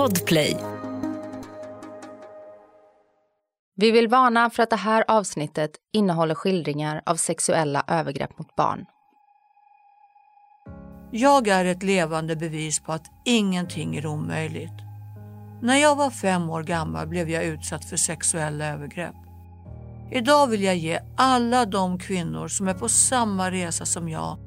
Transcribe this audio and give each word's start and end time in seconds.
Podplay. 0.00 0.56
Vi 3.76 3.90
vill 3.90 4.08
varna 4.08 4.50
för 4.50 4.62
att 4.62 4.70
det 4.70 4.76
här 4.76 5.04
avsnittet 5.08 5.70
innehåller 5.92 6.34
skildringar 6.34 7.02
av 7.06 7.16
sexuella 7.16 7.84
övergrepp 7.88 8.38
mot 8.38 8.56
barn. 8.56 8.84
Jag 11.12 11.48
är 11.48 11.64
ett 11.64 11.82
levande 11.82 12.36
bevis 12.36 12.80
på 12.80 12.92
att 12.92 13.06
ingenting 13.24 13.96
är 13.96 14.06
omöjligt. 14.06 14.72
När 15.62 15.76
jag 15.76 15.96
var 15.96 16.10
fem 16.10 16.50
år 16.50 16.62
gammal 16.62 17.08
blev 17.08 17.30
jag 17.30 17.44
utsatt 17.44 17.84
för 17.84 17.96
sexuella 17.96 18.66
övergrepp. 18.66 19.16
Idag 20.12 20.46
vill 20.46 20.62
jag 20.62 20.76
ge 20.76 21.00
alla 21.16 21.66
de 21.66 21.98
kvinnor 21.98 22.48
som 22.48 22.68
är 22.68 22.74
på 22.74 22.88
samma 22.88 23.50
resa 23.50 23.86
som 23.86 24.08
jag 24.08 24.38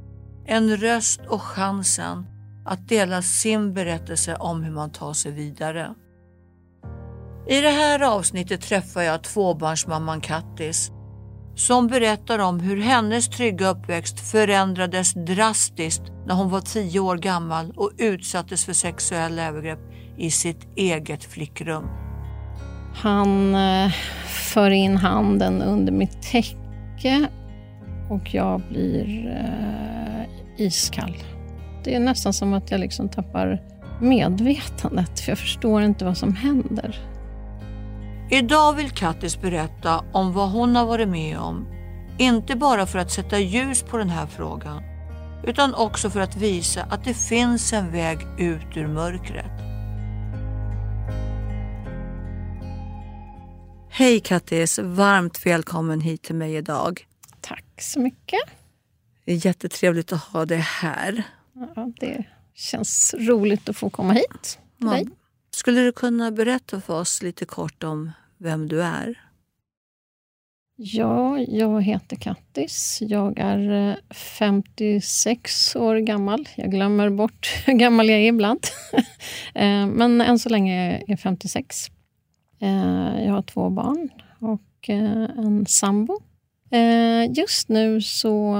en 0.45 0.77
röst 0.77 1.21
och 1.27 1.41
chansen 1.41 2.32
att 2.66 2.88
dela 2.88 3.21
sin 3.21 3.73
berättelse 3.73 4.36
om 4.36 4.63
hur 4.63 4.71
man 4.71 4.91
tar 4.91 5.13
sig 5.13 5.32
vidare. 5.32 5.93
I 7.49 7.62
det 7.62 7.70
här 7.70 7.99
avsnittet 7.99 8.62
träffar 8.62 9.02
jag 9.02 9.23
tvåbarnsmamman 9.23 10.22
Kattis 10.22 10.91
som 11.55 11.88
berättar 11.88 12.39
om 12.39 12.59
hur 12.59 12.81
hennes 12.81 13.30
trygga 13.30 13.67
uppväxt 13.67 14.20
förändrades 14.20 15.13
drastiskt 15.13 16.03
när 16.27 16.36
hon 16.36 16.49
var 16.49 16.62
tio 16.62 16.99
år 16.99 17.17
gammal 17.17 17.73
och 17.76 17.91
utsattes 17.98 18.66
för 18.66 18.73
sexuella 18.73 19.48
övergrepp 19.48 19.80
i 20.17 20.31
sitt 20.31 20.67
eget 20.75 21.23
flickrum. 21.23 21.88
Han 22.95 23.55
eh, 23.55 23.91
för 24.27 24.70
in 24.70 24.98
handen 24.98 25.61
under 25.61 25.91
mitt 25.91 26.22
täcke 26.22 27.27
och 28.09 28.34
jag 28.34 28.61
blir 28.70 29.27
eh, 29.27 30.66
iskall. 30.66 31.16
Det 31.84 31.96
är 31.96 32.00
nästan 32.00 32.34
som 32.34 32.54
att 32.54 32.72
jag 32.72 32.80
liksom 32.80 33.10
tappar 33.10 33.62
medvetandet, 34.02 35.20
för 35.20 35.32
jag 35.32 35.38
förstår 35.38 35.82
inte 35.82 36.06
vad 36.06 36.18
som 36.18 36.36
händer. 36.36 37.00
Idag 38.31 38.73
vill 38.73 38.92
Kattis 38.92 39.42
berätta 39.42 40.03
om 40.12 40.34
vad 40.34 40.50
hon 40.50 40.75
har 40.75 40.86
varit 40.86 41.08
med 41.08 41.40
om. 41.40 41.67
Inte 42.17 42.56
bara 42.56 42.86
för 42.86 43.00
att 43.00 43.12
sätta 43.12 43.40
ljus 43.40 43.84
på 43.84 43.98
den 43.98 44.09
här 44.09 44.28
frågan, 44.28 44.84
utan 45.44 45.73
också 45.73 46.09
för 46.09 46.20
att 46.20 46.36
visa 46.36 46.84
att 46.84 47.03
det 47.03 47.14
finns 47.14 47.73
en 47.73 47.92
väg 47.92 48.18
ut 48.38 48.78
ur 48.78 48.88
mörkret. 48.88 49.52
Hej 53.90 54.20
Kattis, 54.20 54.80
varmt 54.80 55.45
välkommen 55.45 56.02
hit 56.02 56.23
till 56.23 56.36
mig 56.36 56.56
idag. 56.56 57.08
Tack 57.42 57.66
så 57.81 58.00
mycket. 58.00 58.42
Det 59.25 59.31
är 59.31 59.45
jättetrevligt 59.45 60.14
att 60.14 60.23
ha 60.23 60.45
dig 60.45 60.58
här. 60.58 61.23
Ja, 61.54 61.92
det 62.00 62.23
känns 62.54 63.16
roligt 63.18 63.70
att 63.70 63.78
få 63.78 63.90
komma 63.90 64.14
hit 64.14 64.59
dig. 64.78 65.08
Skulle 65.52 65.82
du 65.82 65.92
kunna 65.92 66.32
berätta 66.32 66.82
för 66.82 67.00
oss 67.00 67.23
lite 67.23 67.46
kort 67.46 67.84
om 67.84 68.12
vem 68.38 68.68
du 68.68 68.84
är? 68.84 69.20
Ja, 70.76 71.40
jag 71.40 71.81
heter 71.81 72.16
Kattis. 72.16 73.00
Jag 73.02 73.40
är 73.40 74.00
56 74.14 75.76
år 75.76 75.96
gammal. 75.96 76.50
Jag 76.56 76.72
glömmer 76.72 77.09
bort 77.09 77.48
hur 77.66 77.74
gammal 77.74 78.09
jag 78.09 78.20
är 78.20 78.28
ibland. 78.28 78.59
Eh, 79.56 79.88
men 79.88 80.22
än 80.22 80.40
så 80.40 80.50
länge 80.50 80.92
är 80.92 81.04
jag 81.08 81.20
56. 81.20 81.88
Eh, 82.62 83.26
jag 83.26 83.34
har 83.34 83.42
två 83.42 83.70
barn 83.70 84.09
och 84.40 84.90
eh, 84.90 85.24
en 85.24 85.66
sambo. 85.66 86.20
Eh, 86.73 87.31
just 87.31 87.69
nu 87.69 88.02
så 88.02 88.55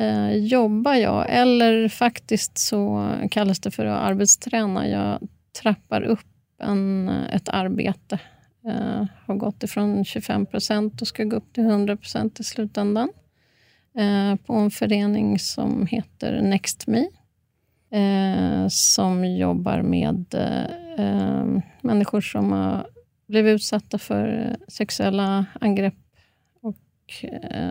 eh, 0.00 0.30
jobbar 0.36 0.94
jag, 0.94 1.26
eller 1.28 1.88
faktiskt 1.88 2.58
så 2.58 3.10
kallas 3.30 3.60
det 3.60 3.70
för 3.70 3.86
att 3.86 4.00
arbetsträna. 4.00 4.88
Jag 4.88 5.28
trappar 5.62 6.02
upp 6.02 6.26
en, 6.62 7.08
eh, 7.08 7.34
ett 7.34 7.48
arbete 7.48 8.18
Uh, 8.66 9.06
har 9.26 9.34
gått 9.34 9.62
ifrån 9.62 10.04
25 10.04 10.46
procent 10.46 11.00
och 11.00 11.08
ska 11.08 11.24
gå 11.24 11.36
upp 11.36 11.52
till 11.52 11.64
100 11.64 11.96
procent 11.96 12.40
i 12.40 12.44
slutändan. 12.44 13.08
Uh, 13.98 14.34
på 14.36 14.52
en 14.52 14.70
förening 14.70 15.38
som 15.38 15.86
heter 15.86 16.42
NextMe. 16.42 17.08
Uh, 17.94 18.68
som 18.68 19.24
jobbar 19.24 19.82
med 19.82 20.34
människor 21.80 22.20
som 22.20 22.52
har 22.52 22.86
blivit 23.28 23.54
utsatta 23.54 23.98
för 23.98 24.56
sexuella 24.68 25.46
angrepp 25.60 26.07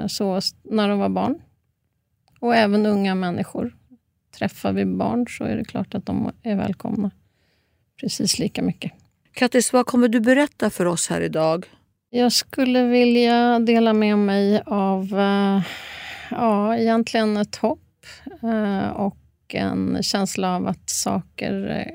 och 0.04 0.12
så 0.12 0.40
när 0.64 0.90
de 0.90 1.00
var 1.00 1.10
barn. 1.10 1.42
Och 2.40 2.56
även 2.56 2.86
unga 2.86 3.16
människor. 3.16 3.76
Träffar 4.38 4.74
vi 4.74 4.86
barn 4.86 5.26
så 5.30 5.44
är 5.44 5.56
det 5.56 5.66
klart 5.66 5.96
att 5.96 6.06
de 6.06 6.32
är 6.44 6.56
välkomna 6.56 7.12
precis 8.00 8.40
lika 8.40 8.62
mycket. 8.62 8.92
Kattis, 9.34 9.74
vad 9.74 9.86
kommer 9.86 10.08
du 10.08 10.20
berätta 10.20 10.70
för 10.70 10.86
oss 10.86 11.10
här 11.10 11.22
idag? 11.22 11.66
Jag 12.10 12.32
skulle 12.32 12.84
vilja 12.84 13.60
dela 13.60 13.94
med 13.94 14.18
mig 14.18 14.62
av 14.66 15.14
uh, 15.14 15.62
ja, 16.32 16.78
egentligen 16.78 17.38
ett 17.38 17.56
hopp 17.56 18.06
uh, 18.44 18.88
och 18.88 19.18
en 19.54 20.04
känsla 20.04 20.56
av 20.56 20.68
att 20.68 20.90
saker 20.90 21.86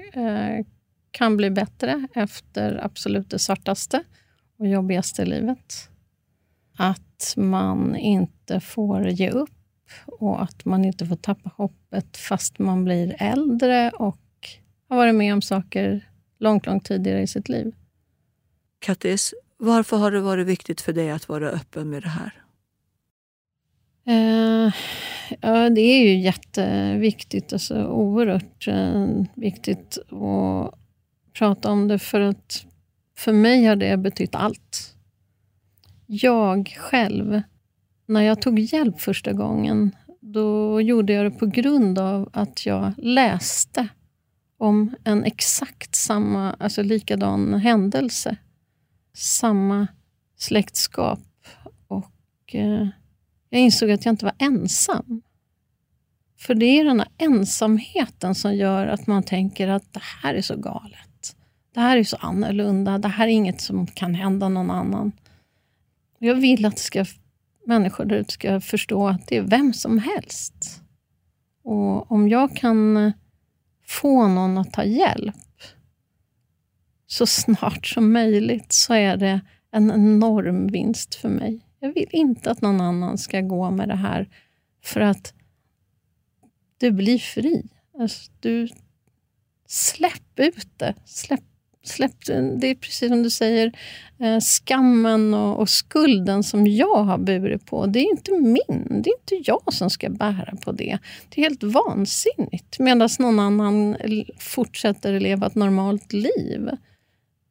kan 1.10 1.36
bli 1.36 1.50
bättre 1.50 2.08
efter 2.14 2.84
absolut 2.84 3.30
det 3.30 3.38
svartaste 3.38 4.02
och 4.58 4.66
jobbigaste 4.66 5.24
livet. 5.24 5.88
Att 6.82 7.34
man 7.36 7.96
inte 7.96 8.60
får 8.60 9.08
ge 9.08 9.30
upp 9.30 9.50
och 10.06 10.42
att 10.42 10.64
man 10.64 10.84
inte 10.84 11.06
får 11.06 11.16
tappa 11.16 11.50
hoppet 11.56 12.16
fast 12.16 12.58
man 12.58 12.84
blir 12.84 13.16
äldre 13.18 13.90
och 13.90 14.18
har 14.88 14.96
varit 14.96 15.14
med 15.14 15.32
om 15.32 15.42
saker 15.42 16.08
långt, 16.38 16.66
långt 16.66 16.84
tidigare 16.84 17.22
i 17.22 17.26
sitt 17.26 17.48
liv. 17.48 17.74
Kattis, 18.78 19.34
varför 19.56 19.96
har 19.96 20.10
det 20.10 20.20
varit 20.20 20.46
viktigt 20.46 20.80
för 20.80 20.92
dig 20.92 21.10
att 21.10 21.28
vara 21.28 21.50
öppen 21.50 21.90
med 21.90 22.02
det 22.02 22.08
här? 22.08 22.32
Uh, 24.08 24.72
ja, 25.40 25.70
det 25.70 25.80
är 25.80 26.02
ju 26.02 26.20
jätteviktigt, 26.20 27.52
alltså 27.52 27.86
oerhört 27.86 28.68
uh, 28.68 29.24
viktigt 29.34 29.98
att 29.98 30.74
prata 31.32 31.70
om 31.70 31.88
det 31.88 31.98
för 31.98 32.20
att 32.20 32.66
för 33.16 33.32
mig 33.32 33.64
har 33.64 33.76
det 33.76 33.96
betytt 33.96 34.34
allt. 34.34 34.91
Jag 36.14 36.76
själv, 36.78 37.42
när 38.06 38.20
jag 38.20 38.42
tog 38.42 38.58
hjälp 38.58 39.00
första 39.00 39.32
gången, 39.32 39.96
då 40.20 40.80
gjorde 40.80 41.12
jag 41.12 41.24
det 41.24 41.38
på 41.38 41.46
grund 41.46 41.98
av 41.98 42.30
att 42.32 42.66
jag 42.66 42.92
läste 42.96 43.88
om 44.58 44.94
en 45.04 45.24
exakt 45.24 45.94
samma, 45.94 46.52
alltså 46.52 46.82
likadan 46.82 47.54
händelse. 47.54 48.36
Samma 49.14 49.86
släktskap. 50.36 51.20
Och 51.88 52.54
eh, 52.54 52.88
jag 53.50 53.60
insåg 53.60 53.90
att 53.90 54.04
jag 54.04 54.12
inte 54.12 54.24
var 54.24 54.34
ensam. 54.38 55.22
För 56.38 56.54
det 56.54 56.66
är 56.66 56.84
den 56.84 57.00
här 57.00 57.08
ensamheten 57.18 58.34
som 58.34 58.54
gör 58.54 58.86
att 58.86 59.06
man 59.06 59.22
tänker 59.22 59.68
att 59.68 59.92
det 59.92 60.02
här 60.22 60.34
är 60.34 60.42
så 60.42 60.56
galet. 60.56 61.36
Det 61.74 61.80
här 61.80 61.96
är 61.96 62.04
så 62.04 62.16
annorlunda. 62.16 62.98
Det 62.98 63.08
här 63.08 63.28
är 63.28 63.32
inget 63.32 63.60
som 63.60 63.86
kan 63.86 64.14
hända 64.14 64.48
någon 64.48 64.70
annan. 64.70 65.12
Jag 66.24 66.34
vill 66.34 66.64
att 66.64 66.78
ska, 66.78 67.04
människor 67.66 68.04
där 68.04 68.16
ute 68.16 68.32
ska 68.32 68.60
förstå 68.60 69.08
att 69.08 69.26
det 69.26 69.36
är 69.36 69.42
vem 69.42 69.72
som 69.72 69.98
helst. 69.98 70.82
Och 71.64 72.12
om 72.12 72.28
jag 72.28 72.56
kan 72.56 73.12
få 73.86 74.28
någon 74.28 74.58
att 74.58 74.72
ta 74.72 74.84
hjälp 74.84 75.34
så 77.06 77.26
snart 77.26 77.86
som 77.86 78.12
möjligt 78.12 78.72
så 78.72 78.94
är 78.94 79.16
det 79.16 79.40
en 79.70 79.90
enorm 79.90 80.66
vinst 80.66 81.14
för 81.14 81.28
mig. 81.28 81.66
Jag 81.80 81.92
vill 81.92 82.08
inte 82.10 82.50
att 82.50 82.60
någon 82.60 82.80
annan 82.80 83.18
ska 83.18 83.40
gå 83.40 83.70
med 83.70 83.88
det 83.88 83.96
här 83.96 84.28
för 84.84 85.00
att 85.00 85.34
du 86.78 86.90
blir 86.90 87.18
fri. 87.18 87.68
Alltså, 87.98 88.32
du 88.40 88.68
Släpp 89.72 90.38
ut 90.38 90.78
det. 90.78 90.94
Släpp 91.04 91.44
släppt, 91.82 92.28
eh, 92.28 92.42
det 92.42 92.66
är 92.66 92.74
precis 92.74 93.08
som 93.08 93.22
du 93.22 93.30
säger, 93.30 93.72
eh, 94.18 94.40
skammen 94.40 95.34
och, 95.34 95.60
och, 95.60 95.68
skulden 95.68 96.42
som 96.42 96.66
jag 96.66 97.04
har 97.04 97.18
burit 97.18 97.66
på. 97.66 97.86
Det 97.86 97.98
är 97.98 98.10
inte 98.10 98.32
min. 98.32 99.02
Det 99.02 99.10
är 99.10 99.34
inte 99.34 99.50
jag 99.50 99.72
som 99.72 99.90
ska 99.90 100.10
bära 100.10 100.56
på 100.64 100.72
det. 100.72 100.98
Det 101.28 101.40
är 101.40 101.44
helt 101.44 101.62
vansinnigt. 101.62 102.78
Medan 102.78 103.08
någon 103.18 103.40
annan 103.40 103.96
fortsätter 104.38 105.20
leva 105.20 105.46
ett 105.46 105.54
normalt 105.54 106.12
liv. 106.12 106.70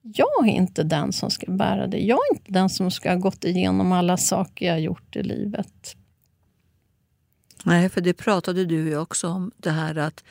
Jag 0.02 0.48
är 0.48 0.52
inte 0.52 0.84
den 0.84 1.14
som 1.14 1.30
ska 1.30 1.52
bära 1.52 1.88
det. 1.88 2.00
Jag 2.00 2.20
är 2.32 2.36
inte 2.36 2.52
den 2.52 2.70
som 2.70 2.92
ska 2.92 3.10
ha 3.10 3.16
gått 3.16 3.46
igenom 3.46 3.92
alla 3.92 4.18
saker 4.18 4.66
jag 4.66 4.74
har 4.74 4.80
gjort 4.80 5.16
i 5.16 5.24
livet. 5.24 5.96
Nej, 7.64 7.90
för 7.90 8.02
det 8.02 8.14
pratade 8.14 8.66
du 8.66 8.76
ju 8.76 8.98
också 8.98 9.28
om. 9.28 9.52
Det 9.58 9.72
här 9.72 9.96
att 9.96 10.24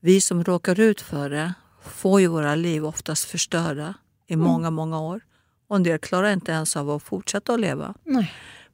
vi 0.00 0.20
som 0.20 0.44
råkar 0.44 0.80
ut 0.80 1.00
för 1.00 1.30
det 1.30 1.54
får 1.84 2.20
ju 2.20 2.26
våra 2.26 2.54
liv 2.54 2.86
oftast 2.86 3.24
förstörda 3.24 3.94
i 4.26 4.34
mm. 4.34 4.46
många, 4.46 4.70
många 4.70 5.00
år. 5.00 5.20
Och 5.68 5.76
en 5.76 5.82
del 5.82 5.98
klarar 5.98 6.32
inte 6.32 6.52
ens 6.52 6.76
av 6.76 6.90
att 6.90 7.02
fortsätta 7.02 7.54
att 7.54 7.60
leva. 7.60 7.94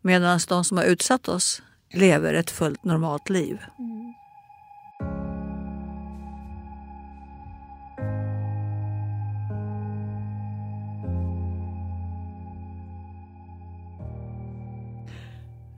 Medan 0.00 0.40
de 0.48 0.64
som 0.64 0.76
har 0.76 0.84
utsatt 0.84 1.28
oss 1.28 1.62
lever 1.92 2.34
ett 2.34 2.50
fullt 2.50 2.84
normalt 2.84 3.30
liv. 3.30 3.58
Mm. 3.78 4.14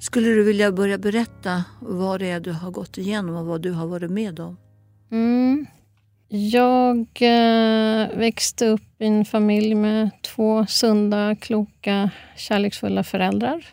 Skulle 0.01 0.29
du 0.29 0.43
vilja 0.43 0.73
börja 0.73 0.99
berätta 0.99 1.65
vad 1.81 2.21
det 2.21 2.31
är 2.31 2.41
du 2.41 2.53
har 2.53 2.71
gått 2.71 2.99
igenom 2.99 3.37
och 3.37 3.47
vad 3.47 3.63
du 3.63 3.71
har 3.71 3.87
varit 3.87 4.11
med 4.11 4.41
om? 4.41 4.57
Mm. 5.11 5.67
Jag 6.35 7.07
eh, 7.21 8.09
växte 8.17 8.67
upp 8.67 9.03
i 9.03 9.07
en 9.07 9.25
familj 9.25 9.75
med 9.75 10.11
två 10.23 10.67
sunda, 10.67 11.37
kloka, 11.37 12.11
kärleksfulla 12.37 13.05
föräldrar. 13.05 13.67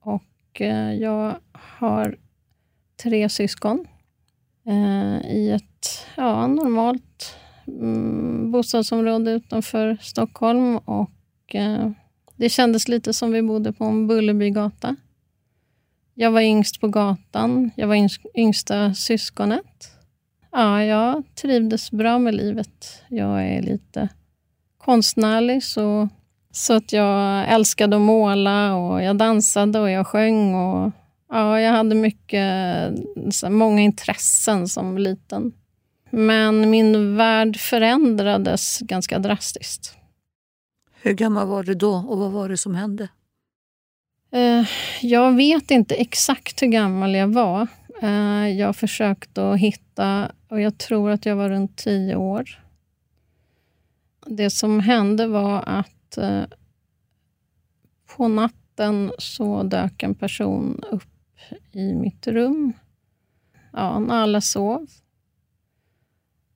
Och 0.00 0.60
eh, 0.60 0.94
jag 0.94 1.36
har 1.52 2.16
tre 3.02 3.28
syskon 3.28 3.86
eh, 4.66 5.30
i 5.30 5.50
ett 5.50 6.06
ja, 6.16 6.46
normalt 6.46 7.36
mm, 7.66 8.50
bostadsområde 8.50 9.30
utanför 9.30 9.96
Stockholm. 10.00 10.76
Och 10.76 11.56
Det 12.36 12.48
kändes 12.48 12.88
lite 12.88 13.12
som 13.12 13.32
vi 13.32 13.42
bodde 13.42 13.72
på 13.72 13.84
en 13.84 14.06
Bullerbygata. 14.06 14.96
Jag 16.14 16.30
var 16.30 16.40
yngst 16.40 16.80
på 16.80 16.88
gatan. 16.88 17.70
Jag 17.76 17.88
var 17.88 18.08
yngsta 18.34 18.94
syskonet. 18.94 19.93
Ja, 20.56 20.84
jag 20.84 21.22
trivdes 21.34 21.90
bra 21.90 22.18
med 22.18 22.34
livet. 22.34 23.02
Jag 23.08 23.48
är 23.48 23.62
lite 23.62 24.08
konstnärlig, 24.78 25.62
så, 25.62 26.08
så 26.50 26.72
att 26.72 26.92
jag 26.92 27.48
älskade 27.48 27.96
att 27.96 28.02
måla 28.02 28.74
och 28.74 29.02
jag 29.02 29.16
dansade 29.16 29.80
och 29.80 29.90
jag 29.90 30.06
sjöng. 30.06 30.54
Och, 30.54 30.92
ja, 31.28 31.60
jag 31.60 31.72
hade 31.72 31.94
mycket, 31.94 32.92
många 33.48 33.82
intressen 33.82 34.68
som 34.68 34.98
liten. 34.98 35.52
Men 36.10 36.70
min 36.70 37.16
värld 37.16 37.56
förändrades 37.56 38.78
ganska 38.80 39.18
drastiskt. 39.18 39.96
Hur 41.02 41.12
gammal 41.12 41.46
var 41.46 41.62
du 41.62 41.74
då 41.74 41.94
och 42.08 42.18
vad 42.18 42.32
var 42.32 42.48
det 42.48 42.56
som 42.56 42.74
hände? 42.74 43.08
Eh, 44.32 44.66
jag 45.00 45.32
vet 45.32 45.70
inte 45.70 45.94
exakt 45.94 46.62
hur 46.62 46.66
gammal 46.66 47.14
jag 47.14 47.28
var. 47.28 47.66
Eh, 48.04 48.48
jag 48.48 48.76
försökte 48.76 49.50
att 49.50 49.58
hitta, 49.58 50.32
och 50.48 50.60
jag 50.60 50.78
tror 50.78 51.10
att 51.10 51.26
jag 51.26 51.36
var 51.36 51.48
runt 51.48 51.76
tio 51.76 52.16
år. 52.16 52.62
Det 54.26 54.50
som 54.50 54.80
hände 54.80 55.26
var 55.26 55.62
att 55.66 56.18
eh, 56.18 56.44
på 58.16 58.28
natten 58.28 59.12
så 59.18 59.62
dök 59.62 60.02
en 60.02 60.14
person 60.14 60.84
upp 60.90 61.38
i 61.72 61.94
mitt 61.94 62.26
rum. 62.26 62.72
Ja, 63.72 63.98
när 63.98 64.14
alla 64.14 64.40
sov. 64.40 64.86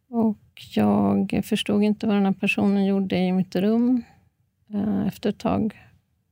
Och 0.09 0.63
jag 0.75 1.43
förstod 1.45 1.83
inte 1.83 2.07
vad 2.07 2.17
den 2.17 2.27
här 2.27 2.33
personen 2.33 2.85
gjorde 2.85 3.19
i 3.19 3.33
mitt 3.33 3.57
rum. 3.57 4.03
Eh, 4.75 5.07
efter 5.07 5.31
ett 5.31 5.39
tag 5.39 5.79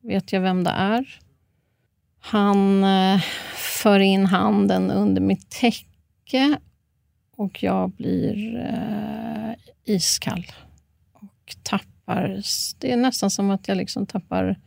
vet 0.00 0.32
jag 0.32 0.40
vem 0.40 0.64
det 0.64 0.70
är. 0.70 1.20
Han 2.18 2.84
för 3.86 4.00
in 4.00 4.26
handen 4.26 4.90
under 4.90 5.20
mitt 5.20 5.50
täcke 5.50 6.58
och 7.36 7.62
jag 7.62 7.90
blir 7.90 8.56
eh, 8.56 9.54
iskall 9.84 10.46
och 11.12 11.56
tappar... 11.62 12.42
Det 12.78 12.92
är 12.92 12.96
nästan 12.96 13.30
som 13.30 13.50
att 13.50 13.68
jag 13.68 13.76
liksom 13.76 14.06
tappar 14.06 14.60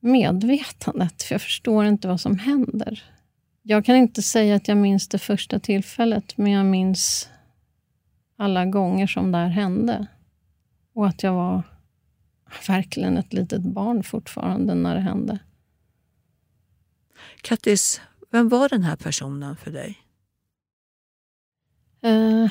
medvetandet, 0.00 1.22
för 1.22 1.34
jag 1.34 1.42
förstår 1.42 1.84
inte 1.84 2.08
vad 2.08 2.20
som 2.20 2.38
händer. 2.38 3.04
Jag 3.62 3.84
kan 3.84 3.96
inte 3.96 4.22
säga 4.22 4.56
att 4.56 4.68
jag 4.68 4.76
minns 4.76 5.08
det 5.08 5.18
första 5.18 5.58
tillfället, 5.60 6.36
men 6.36 6.52
jag 6.52 6.66
minns 6.66 7.28
alla 8.36 8.66
gånger 8.66 9.06
som 9.06 9.32
det 9.32 9.38
här 9.38 9.48
hände. 9.48 10.06
Och 10.94 11.06
att 11.06 11.22
jag 11.22 11.32
var 11.32 11.62
verkligen 12.68 13.18
ett 13.18 13.32
litet 13.32 13.62
barn 13.62 14.02
fortfarande 14.02 14.74
när 14.74 14.94
det 14.94 15.00
hände. 15.00 15.38
Kattis, 17.42 18.00
vem 18.30 18.48
var 18.48 18.68
den 18.68 18.82
här 18.82 18.96
personen 18.96 19.56
för 19.56 19.70
dig? 19.70 19.98
Uh, 22.06 22.50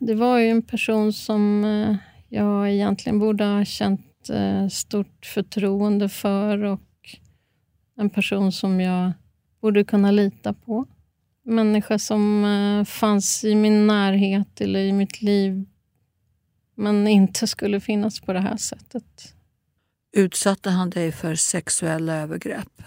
det 0.00 0.14
var 0.14 0.38
ju 0.38 0.48
en 0.48 0.62
person 0.62 1.12
som 1.12 1.64
uh, 1.64 1.96
jag 2.28 2.72
egentligen 2.72 3.18
borde 3.18 3.44
ha 3.44 3.64
känt 3.64 4.30
uh, 4.30 4.68
stort 4.68 5.26
förtroende 5.26 6.08
för 6.08 6.64
och 6.64 6.80
en 7.96 8.10
person 8.10 8.52
som 8.52 8.80
jag 8.80 9.12
borde 9.60 9.84
kunna 9.84 10.10
lita 10.10 10.52
på. 10.52 10.86
Människa 11.44 11.98
som 11.98 12.84
fanns 12.88 13.44
i 13.44 13.54
min 13.54 13.86
närhet 13.86 14.60
eller 14.60 14.80
i 14.80 14.92
mitt 14.92 15.22
liv 15.22 15.66
men 16.76 17.08
inte 17.08 17.46
skulle 17.46 17.80
finnas 17.80 18.20
på 18.20 18.32
det 18.32 18.40
här 18.40 18.56
sättet. 18.56 19.34
Utsatte 20.12 20.70
han 20.70 20.90
dig 20.90 21.12
för 21.12 21.34
sexuella 21.34 22.14
övergrepp? 22.14 22.82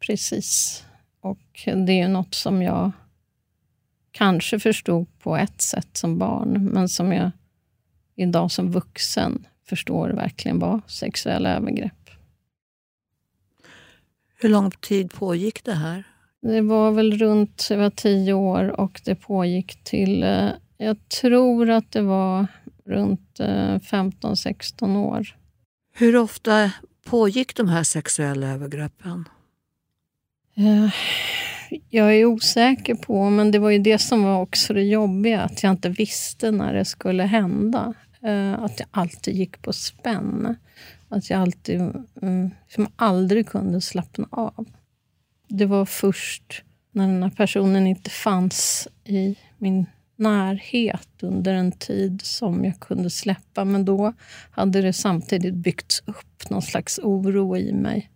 Precis. 0.00 0.82
Och 1.20 1.62
det 1.64 1.92
är 1.92 2.02
ju 2.02 2.08
något 2.08 2.34
som 2.34 2.62
jag 2.62 2.92
kanske 4.10 4.60
förstod 4.60 5.18
på 5.18 5.36
ett 5.36 5.60
sätt 5.60 5.96
som 5.96 6.18
barn, 6.18 6.64
men 6.64 6.88
som 6.88 7.12
jag 7.12 7.30
idag 8.16 8.50
som 8.50 8.70
vuxen 8.70 9.46
förstår 9.68 10.08
verkligen 10.08 10.58
var 10.58 10.80
sexuella 10.86 11.56
övergrepp. 11.56 12.10
Hur 14.38 14.48
lång 14.48 14.70
tid 14.70 15.12
pågick 15.12 15.64
det 15.64 15.74
här? 15.74 16.04
Det 16.42 16.60
var 16.60 16.90
väl 16.90 17.18
runt 17.18 17.66
jag 17.70 17.78
var 17.78 17.90
tio 17.90 18.32
år 18.32 18.80
och 18.80 19.00
det 19.04 19.14
pågick 19.14 19.84
till, 19.84 20.22
eh, 20.22 20.48
jag 20.76 21.08
tror 21.08 21.70
att 21.70 21.92
det 21.92 22.02
var 22.02 22.46
runt 22.84 23.40
15-16 23.82 24.94
eh, 24.94 24.96
år. 24.96 25.36
Hur 25.92 26.16
ofta 26.16 26.72
pågick 27.04 27.56
de 27.56 27.68
här 27.68 27.82
sexuella 27.82 28.46
övergreppen? 28.46 29.28
Eh, 30.56 30.88
jag 31.90 32.16
är 32.16 32.24
osäker 32.24 32.94
på, 32.94 33.30
men 33.30 33.50
det 33.50 33.58
var 33.58 33.70
ju 33.70 33.78
det 33.78 33.98
som 33.98 34.22
var 34.22 34.40
också 34.40 34.74
det 34.74 34.82
jobbiga, 34.82 35.40
att 35.40 35.62
jag 35.62 35.70
inte 35.72 35.88
visste 35.88 36.50
när 36.50 36.74
det 36.74 36.84
skulle 36.84 37.22
hända. 37.22 37.94
Eh, 38.22 38.52
att 38.52 38.80
jag 38.80 38.88
alltid 38.90 39.34
gick 39.34 39.62
på 39.62 39.72
spänn. 39.72 40.56
Att 41.08 41.30
jag 41.30 41.40
alltid, 41.40 41.80
som 42.68 42.88
aldrig 42.96 43.48
kunde 43.48 43.80
slappna 43.80 44.28
av. 44.30 44.66
Det 45.48 45.66
var 45.66 45.84
först 45.84 46.62
när 46.92 47.08
den 47.08 47.22
här 47.22 47.30
personen 47.30 47.86
inte 47.86 48.10
fanns 48.10 48.88
i 49.04 49.36
min 49.58 49.86
närhet 50.16 51.08
under 51.22 51.54
en 51.54 51.72
tid 51.72 52.20
som 52.24 52.64
jag 52.64 52.80
kunde 52.80 53.10
släppa. 53.10 53.64
Men 53.64 53.84
då 53.84 54.12
hade 54.50 54.82
det 54.82 54.92
samtidigt 54.92 55.54
byggts 55.54 56.02
upp 56.06 56.50
någon 56.50 56.62
slags 56.62 56.98
oro 56.98 57.56
i 57.56 57.72
mig 57.72 58.10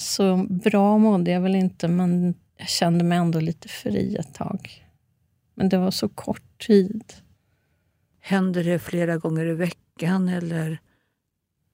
så 0.00 0.46
bra 0.50 0.98
mådde 0.98 1.30
jag 1.30 1.40
väl 1.40 1.54
inte, 1.54 1.88
men 1.88 2.34
jag 2.56 2.68
kände 2.68 3.04
mig 3.04 3.18
ändå 3.18 3.40
lite 3.40 3.68
fri 3.68 4.16
ett 4.16 4.34
tag. 4.34 4.84
Men 5.54 5.68
det 5.68 5.78
var 5.78 5.90
så 5.90 6.08
kort 6.08 6.66
tid. 6.66 7.12
Hände 8.20 8.62
det 8.62 8.78
flera 8.78 9.16
gånger 9.16 9.46
i 9.46 9.54
veckan 9.54 10.28
eller 10.28 10.78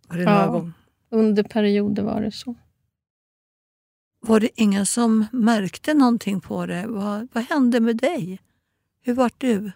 var 0.08 0.16
det 0.16 0.22
ja, 0.22 0.46
gång? 0.46 0.72
under 1.10 1.42
perioder 1.42 2.02
var 2.02 2.20
det 2.20 2.32
så. 2.32 2.54
Var 4.20 4.40
det 4.40 4.60
ingen 4.60 4.86
som 4.86 5.26
märkte 5.32 5.94
någonting 5.94 6.40
på 6.40 6.66
det? 6.66 6.86
Vad, 6.86 7.28
vad 7.32 7.44
hände 7.44 7.80
med 7.80 7.96
dig? 7.96 8.38
Hur 9.02 9.14
var 9.14 9.30
du? 9.38 9.72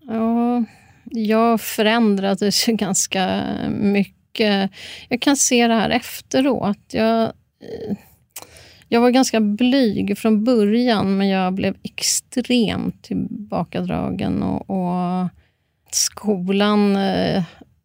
Ja, 0.00 0.64
jag 1.04 1.60
förändrades 1.60 2.66
ganska 2.66 3.44
mycket. 3.70 4.70
Jag 5.08 5.20
kan 5.20 5.36
se 5.36 5.68
det 5.68 5.74
här 5.74 5.90
efteråt. 5.90 6.78
Jag 6.94 7.32
Eh, 7.60 7.96
jag 8.88 9.00
var 9.00 9.10
ganska 9.10 9.40
blyg 9.40 10.18
från 10.18 10.44
början, 10.44 11.16
men 11.16 11.28
jag 11.28 11.54
blev 11.54 11.76
extremt 11.82 13.02
tillbakadragen. 13.02 14.42
Och, 14.42 14.70
och 14.70 15.28
skolan, 15.90 16.96
eh, 16.96 17.44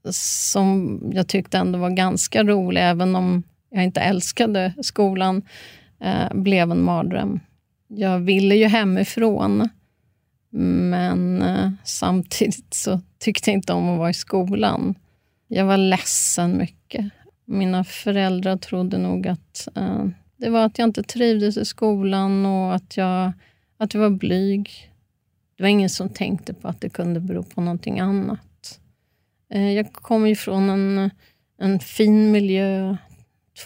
som 0.10 1.00
jag 1.14 1.28
tyckte 1.28 1.58
ändå 1.58 1.80
var 1.80 1.90
ganska 1.90 2.44
rolig, 2.44 2.82
även 2.82 3.16
om 3.16 3.44
jag 3.70 3.84
inte 3.84 4.02
älskade 4.02 4.74
skolan, 4.82 5.42
eh, 6.02 6.34
blev 6.34 6.72
en 6.72 6.84
mardröm. 6.84 7.40
Jag 7.88 8.20
ville 8.20 8.56
ju 8.56 8.66
hemifrån, 8.66 9.70
men 10.90 11.44
samtidigt 11.84 12.74
så 12.74 13.02
tyckte 13.20 13.50
jag 13.50 13.58
inte 13.58 13.74
om 13.74 13.90
att 13.90 13.98
vara 14.00 14.10
i 14.10 14.14
skolan. 14.14 14.96
Jag 15.48 15.66
var 15.66 15.78
ledsen 15.78 16.58
mycket. 16.58 17.06
Mina 17.46 17.84
föräldrar 17.84 18.58
trodde 18.58 18.98
nog 18.98 19.28
att 19.28 19.68
eh, 19.76 20.06
det 20.38 20.50
var 20.50 20.66
att 20.66 20.78
jag 20.78 20.88
inte 20.88 21.04
trivdes 21.04 21.58
i 21.58 21.66
skolan 21.66 22.46
och 22.46 22.76
att 22.76 22.98
jag, 22.98 23.34
att 23.78 23.94
jag 23.94 24.02
var 24.02 24.10
blyg. 24.10 24.92
Det 25.58 25.64
var 25.64 25.70
ingen 25.70 25.90
som 25.90 26.10
tänkte 26.10 26.54
på 26.54 26.68
att 26.68 26.82
det 26.82 26.90
kunde 26.90 27.20
bero 27.20 27.44
på 27.44 27.62
någonting 27.62 28.00
annat. 28.00 28.80
Eh, 29.50 29.72
jag 29.72 29.94
kom 29.94 30.26
ifrån 30.26 30.70
en, 30.70 31.10
en 31.58 31.80
fin 31.80 32.32
miljö, 32.32 32.98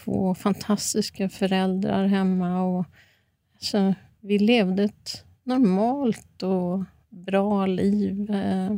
två 0.04 0.34
fantastiska 0.34 1.28
föräldrar 1.28 2.06
hemma. 2.06 2.62
Och, 2.62 2.84
så 3.58 3.94
vi 4.20 4.38
levde 4.38 4.82
ett 4.84 5.24
normalt 5.44 6.42
och 6.42 6.84
bra 7.08 7.66
liv. 7.66 8.30
Eh, 8.30 8.76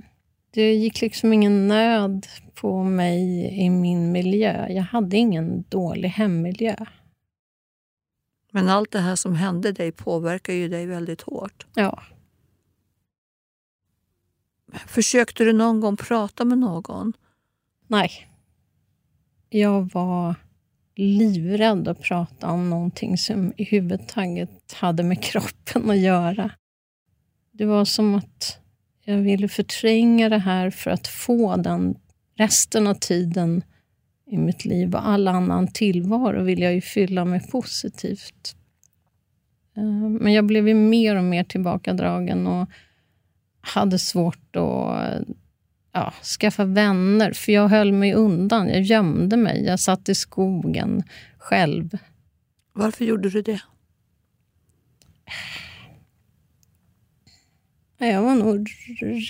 det 0.54 0.74
gick 0.74 1.00
liksom 1.00 1.32
ingen 1.32 1.68
nöd 1.68 2.26
på 2.54 2.84
mig 2.84 3.48
i 3.64 3.70
min 3.70 4.12
miljö. 4.12 4.68
Jag 4.68 4.82
hade 4.82 5.16
ingen 5.16 5.64
dålig 5.68 6.08
hemmiljö. 6.08 6.76
Men 8.50 8.68
allt 8.68 8.90
det 8.90 8.98
här 8.98 9.16
som 9.16 9.34
hände 9.34 9.72
dig 9.72 9.92
påverkar 9.92 10.52
ju 10.52 10.68
dig 10.68 10.86
väldigt 10.86 11.20
hårt. 11.22 11.66
Ja. 11.74 12.02
Försökte 14.86 15.44
du 15.44 15.52
någon 15.52 15.80
gång 15.80 15.96
prata 15.96 16.44
med 16.44 16.58
någon? 16.58 17.12
Nej. 17.86 18.10
Jag 19.48 19.92
var 19.92 20.34
livrädd 20.94 21.88
att 21.88 22.02
prata 22.02 22.50
om 22.50 22.70
någonting 22.70 23.18
som 23.18 23.52
i 23.56 23.64
huvudtaget 23.64 24.72
hade 24.72 25.02
med 25.02 25.22
kroppen 25.24 25.90
att 25.90 25.98
göra. 25.98 26.50
Det 27.52 27.64
var 27.64 27.84
som 27.84 28.14
att 28.14 28.61
jag 29.04 29.18
ville 29.18 29.48
förtränga 29.48 30.28
det 30.28 30.38
här 30.38 30.70
för 30.70 30.90
att 30.90 31.08
få 31.08 31.56
den 31.56 31.94
resten 32.36 32.86
av 32.86 32.94
tiden 32.94 33.62
i 34.26 34.36
mitt 34.36 34.64
liv 34.64 34.94
och 34.94 35.08
all 35.08 35.28
annan 35.28 35.68
tillvaro 35.68 36.42
vill 36.42 36.62
jag 36.62 36.74
ju 36.74 36.80
fylla 36.80 37.24
med 37.24 37.50
positivt. 37.50 38.56
Eh, 39.76 40.08
men 40.08 40.32
jag 40.32 40.46
blev 40.46 40.68
ju 40.68 40.74
mer 40.74 41.16
och 41.16 41.24
mer 41.24 41.44
tillbakadragen 41.44 42.46
och 42.46 42.68
hade 43.60 43.98
svårt 43.98 44.56
att 44.56 45.02
eh, 45.02 45.20
ja, 45.92 46.12
skaffa 46.40 46.64
vänner, 46.64 47.32
för 47.32 47.52
jag 47.52 47.68
höll 47.68 47.92
mig 47.92 48.14
undan. 48.14 48.68
Jag 48.68 48.82
gömde 48.82 49.36
mig. 49.36 49.64
Jag 49.64 49.80
satt 49.80 50.08
i 50.08 50.14
skogen 50.14 51.02
själv. 51.38 51.98
Varför 52.72 53.04
gjorde 53.04 53.30
du 53.30 53.42
det? 53.42 53.60
Jag 58.06 58.22
var 58.22 58.34
nog 58.34 58.70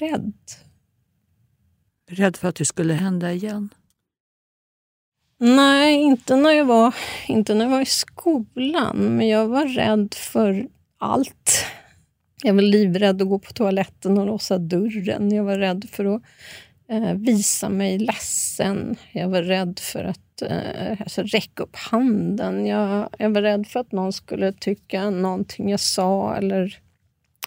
rädd. 0.00 0.33
Rädd 2.11 2.37
för 2.37 2.49
att 2.49 2.57
det 2.57 2.64
skulle 2.64 2.95
hända 2.95 3.33
igen? 3.33 3.69
Nej, 5.38 5.95
inte 5.95 6.37
när 6.37 6.50
jag 6.50 6.64
var, 6.64 6.95
inte 7.29 7.55
när 7.55 7.64
jag 7.64 7.71
var 7.71 7.81
i 7.81 7.87
skolan. 7.87 8.97
Men 8.97 9.29
jag 9.29 9.49
var 9.49 9.67
rädd 9.67 10.14
för 10.14 10.67
allt. 10.99 11.64
Jag 12.43 12.55
var 12.55 12.62
livrädd 12.62 13.23
att 13.23 13.29
gå 13.29 13.38
på 13.38 13.52
toaletten 13.52 14.19
och 14.19 14.26
låsa 14.26 14.59
dörren. 14.59 15.35
Jag 15.35 15.45
var 15.45 15.59
rädd 15.59 15.85
för 15.91 16.05
att 16.05 16.23
eh, 16.88 17.14
visa 17.14 17.69
mig 17.69 17.99
ledsen. 17.99 18.97
Jag 19.12 19.29
var 19.29 19.43
rädd 19.43 19.79
för 19.79 20.05
att 20.05 20.43
eh, 20.43 21.00
alltså, 21.00 21.23
räcka 21.23 21.62
upp 21.62 21.76
handen. 21.76 22.67
Jag, 22.67 23.09
jag 23.19 23.31
var 23.31 23.43
rädd 23.43 23.67
för 23.67 23.81
att 23.81 23.93
någon 23.93 24.12
skulle 24.12 24.52
tycka 24.52 25.11
någonting 25.11 25.71
jag 25.71 25.81
sa 25.81 26.37
eller 26.37 26.79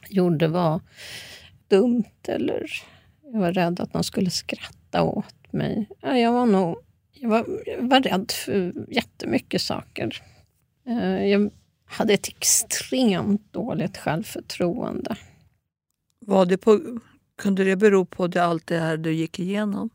gjorde 0.10 0.48
var 0.48 0.82
dumt. 1.68 2.28
Eller 2.28 2.66
jag 3.24 3.40
var 3.40 3.52
rädd 3.52 3.80
att 3.80 3.94
någon 3.94 4.04
skulle 4.04 4.30
skratta 4.30 5.04
åt 5.04 5.54
mig. 5.54 5.90
Ja, 6.02 6.18
jag 6.18 6.32
var 6.32 6.46
nog 6.46 6.78
jag 7.20 7.30
var, 7.30 7.46
jag 7.66 7.90
var 7.90 8.02
rädd 8.02 8.32
för 8.32 8.74
jättemycket 8.90 9.62
saker. 9.62 10.22
Eh, 10.88 11.26
jag 11.26 11.52
hade 11.86 12.14
ett 12.14 12.28
extremt 12.28 13.54
dåligt 13.54 13.98
självförtroende. 13.98 15.16
Var 16.20 16.46
det 16.46 16.58
på, 16.58 16.80
kunde 17.38 17.64
det 17.64 17.76
bero 17.76 18.06
på 18.06 18.28
det, 18.28 18.44
allt 18.44 18.68
det 18.68 18.80
här 18.80 18.98
du 18.98 19.14
gick 19.14 19.40
igenom? 19.40 19.90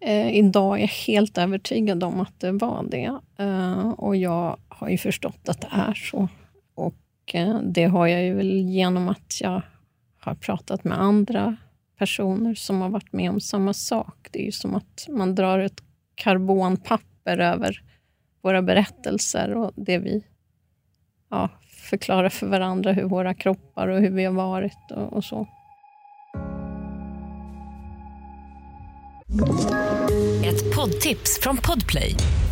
Eh, 0.00 0.36
idag 0.36 0.76
är 0.76 0.80
jag 0.80 0.88
helt 0.88 1.38
övertygad 1.38 2.04
om 2.04 2.20
att 2.20 2.40
det 2.40 2.52
var 2.52 2.86
det. 2.90 3.18
Eh, 3.38 3.88
och 3.90 4.16
jag 4.16 4.56
har 4.68 4.88
ju 4.88 4.98
förstått 4.98 5.48
att 5.48 5.60
det 5.60 5.68
är 5.70 5.94
så. 5.94 6.28
Och 6.74 6.94
det 7.62 7.84
har 7.84 8.06
jag 8.06 8.24
ju 8.24 8.34
väl 8.34 8.50
genom 8.50 9.08
att 9.08 9.40
jag 9.40 9.62
har 10.20 10.34
pratat 10.34 10.84
med 10.84 11.00
andra 11.00 11.56
personer 11.98 12.54
som 12.54 12.80
har 12.80 12.88
varit 12.88 13.12
med 13.12 13.30
om 13.30 13.40
samma 13.40 13.72
sak. 13.72 14.28
Det 14.30 14.40
är 14.40 14.44
ju 14.44 14.52
som 14.52 14.74
att 14.74 15.06
man 15.08 15.34
drar 15.34 15.58
ett 15.58 15.82
karbonpapper 16.14 17.38
över 17.38 17.82
våra 18.42 18.62
berättelser 18.62 19.54
och 19.54 19.72
det 19.76 19.98
vi 19.98 20.24
ja, 21.30 21.48
förklarar 21.90 22.28
för 22.28 22.46
varandra 22.46 22.92
hur 22.92 23.04
våra 23.04 23.34
kroppar 23.34 23.88
och 23.88 24.00
hur 24.00 24.10
vi 24.10 24.24
har 24.24 24.32
varit 24.32 24.90
och, 24.90 25.12
och 25.12 25.24
så. 25.24 25.46
Ett 30.44 30.76
poddtips 30.76 31.40
från 31.42 31.56
Podplay. 31.56 32.16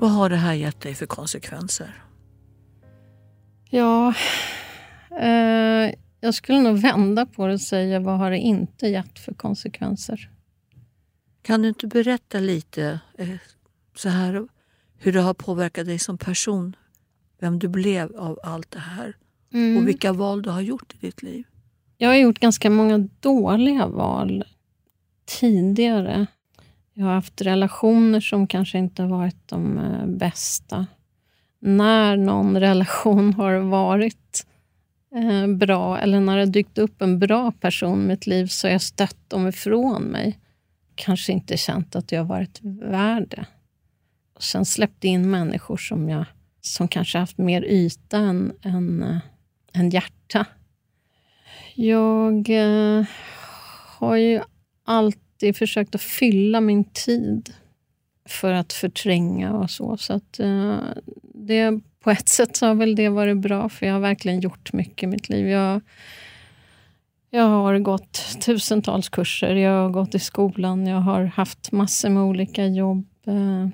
Vad 0.00 0.10
har 0.10 0.30
det 0.30 0.36
här 0.36 0.54
gett 0.54 0.80
dig 0.80 0.94
för 0.94 1.06
konsekvenser? 1.06 2.04
Ja, 3.70 4.14
eh, 5.20 5.94
jag 6.20 6.34
skulle 6.34 6.60
nog 6.60 6.78
vända 6.78 7.26
på 7.26 7.46
det 7.46 7.52
och 7.52 7.60
säga 7.60 8.00
vad 8.00 8.18
har 8.18 8.30
det 8.30 8.38
inte 8.38 8.86
gett 8.86 9.18
för 9.18 9.34
konsekvenser? 9.34 10.30
Kan 11.42 11.62
du 11.62 11.68
inte 11.68 11.86
berätta 11.86 12.40
lite 12.40 13.00
eh, 13.18 13.28
så 13.96 14.08
här 14.08 14.48
hur 14.98 15.12
det 15.12 15.20
har 15.20 15.34
påverkat 15.34 15.86
dig 15.86 15.98
som 15.98 16.18
person? 16.18 16.76
Vem 17.40 17.58
du 17.58 17.68
blev 17.68 18.16
av 18.16 18.38
allt 18.42 18.70
det 18.70 18.78
här 18.78 19.16
mm. 19.52 19.76
och 19.76 19.88
vilka 19.88 20.12
val 20.12 20.42
du 20.42 20.50
har 20.50 20.60
gjort 20.60 20.94
i 20.94 21.06
ditt 21.06 21.22
liv? 21.22 21.44
Jag 21.96 22.08
har 22.08 22.16
gjort 22.16 22.38
ganska 22.38 22.70
många 22.70 22.98
dåliga 23.20 23.86
val 23.86 24.44
tidigare. 25.24 26.26
Jag 27.00 27.06
har 27.06 27.14
haft 27.14 27.42
relationer 27.42 28.20
som 28.20 28.46
kanske 28.46 28.78
inte 28.78 29.02
har 29.02 29.08
varit 29.08 29.48
de 29.48 29.78
eh, 29.78 30.06
bästa 30.06 30.86
när 31.60 32.16
någon 32.16 32.60
relation 32.60 33.34
har 33.34 33.54
varit 33.56 34.46
eh, 35.14 35.46
bra 35.46 35.98
eller 35.98 36.20
när 36.20 36.36
det 36.38 36.46
dykt 36.46 36.78
upp 36.78 37.02
en 37.02 37.18
bra 37.18 37.52
person 37.52 38.02
i 38.02 38.06
mitt 38.06 38.26
liv 38.26 38.46
så 38.46 38.66
har 38.66 38.72
jag 38.72 38.82
stött 38.82 39.30
dem 39.30 39.48
ifrån 39.48 40.02
mig. 40.02 40.38
Kanske 40.94 41.32
inte 41.32 41.56
känt 41.56 41.96
att 41.96 42.12
jag 42.12 42.24
varit 42.24 42.58
värd 42.62 43.28
det. 43.28 43.46
Och 44.34 44.42
sen 44.42 44.64
släppte 44.64 45.08
in 45.08 45.30
människor 45.30 45.76
som, 45.76 46.08
jag, 46.08 46.24
som 46.60 46.88
kanske 46.88 47.18
haft 47.18 47.38
mer 47.38 47.62
yta 47.64 48.18
än, 48.18 48.52
än, 48.62 49.02
eh, 49.02 49.18
än 49.72 49.90
hjärta. 49.90 50.46
Jag 51.74 52.50
eh, 52.50 53.04
har 53.98 54.16
ju 54.16 54.40
alltid 54.84 55.29
försökt 55.52 55.94
att 55.94 56.02
fylla 56.02 56.60
min 56.60 56.84
tid 56.84 57.54
för 58.28 58.52
att 58.52 58.72
förtränga 58.72 59.52
och 59.52 59.70
så. 59.70 59.96
Så 59.96 60.12
att, 60.12 60.40
eh, 60.40 60.78
det, 61.34 61.80
på 62.00 62.10
ett 62.10 62.28
sätt 62.28 62.56
så 62.56 62.66
har 62.66 62.74
väl 62.74 62.94
det 62.94 63.08
varit 63.08 63.36
bra, 63.36 63.68
för 63.68 63.86
jag 63.86 63.92
har 63.92 64.00
verkligen 64.00 64.40
gjort 64.40 64.72
mycket 64.72 65.02
i 65.02 65.06
mitt 65.06 65.28
liv. 65.28 65.48
Jag, 65.48 65.80
jag 67.30 67.44
har 67.44 67.78
gått 67.78 68.40
tusentals 68.40 69.08
kurser, 69.08 69.54
jag 69.54 69.82
har 69.82 69.90
gått 69.90 70.14
i 70.14 70.18
skolan, 70.18 70.86
jag 70.86 71.00
har 71.00 71.24
haft 71.24 71.72
massor 71.72 72.08
med 72.08 72.22
olika 72.22 72.66
jobb. 72.66 73.06
Eh, 73.26 73.68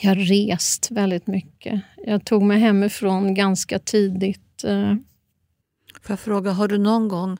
jag 0.00 0.10
har 0.10 0.16
rest 0.16 0.90
väldigt 0.90 1.26
mycket. 1.26 1.80
Jag 1.96 2.24
tog 2.24 2.42
mig 2.42 2.58
hemifrån 2.58 3.34
ganska 3.34 3.78
tidigt. 3.78 4.64
Eh. 4.64 4.94
Får 6.02 6.12
jag 6.12 6.20
fråga, 6.20 6.50
har 6.52 6.68
du 6.68 6.78
någon 6.78 7.08
gång 7.08 7.38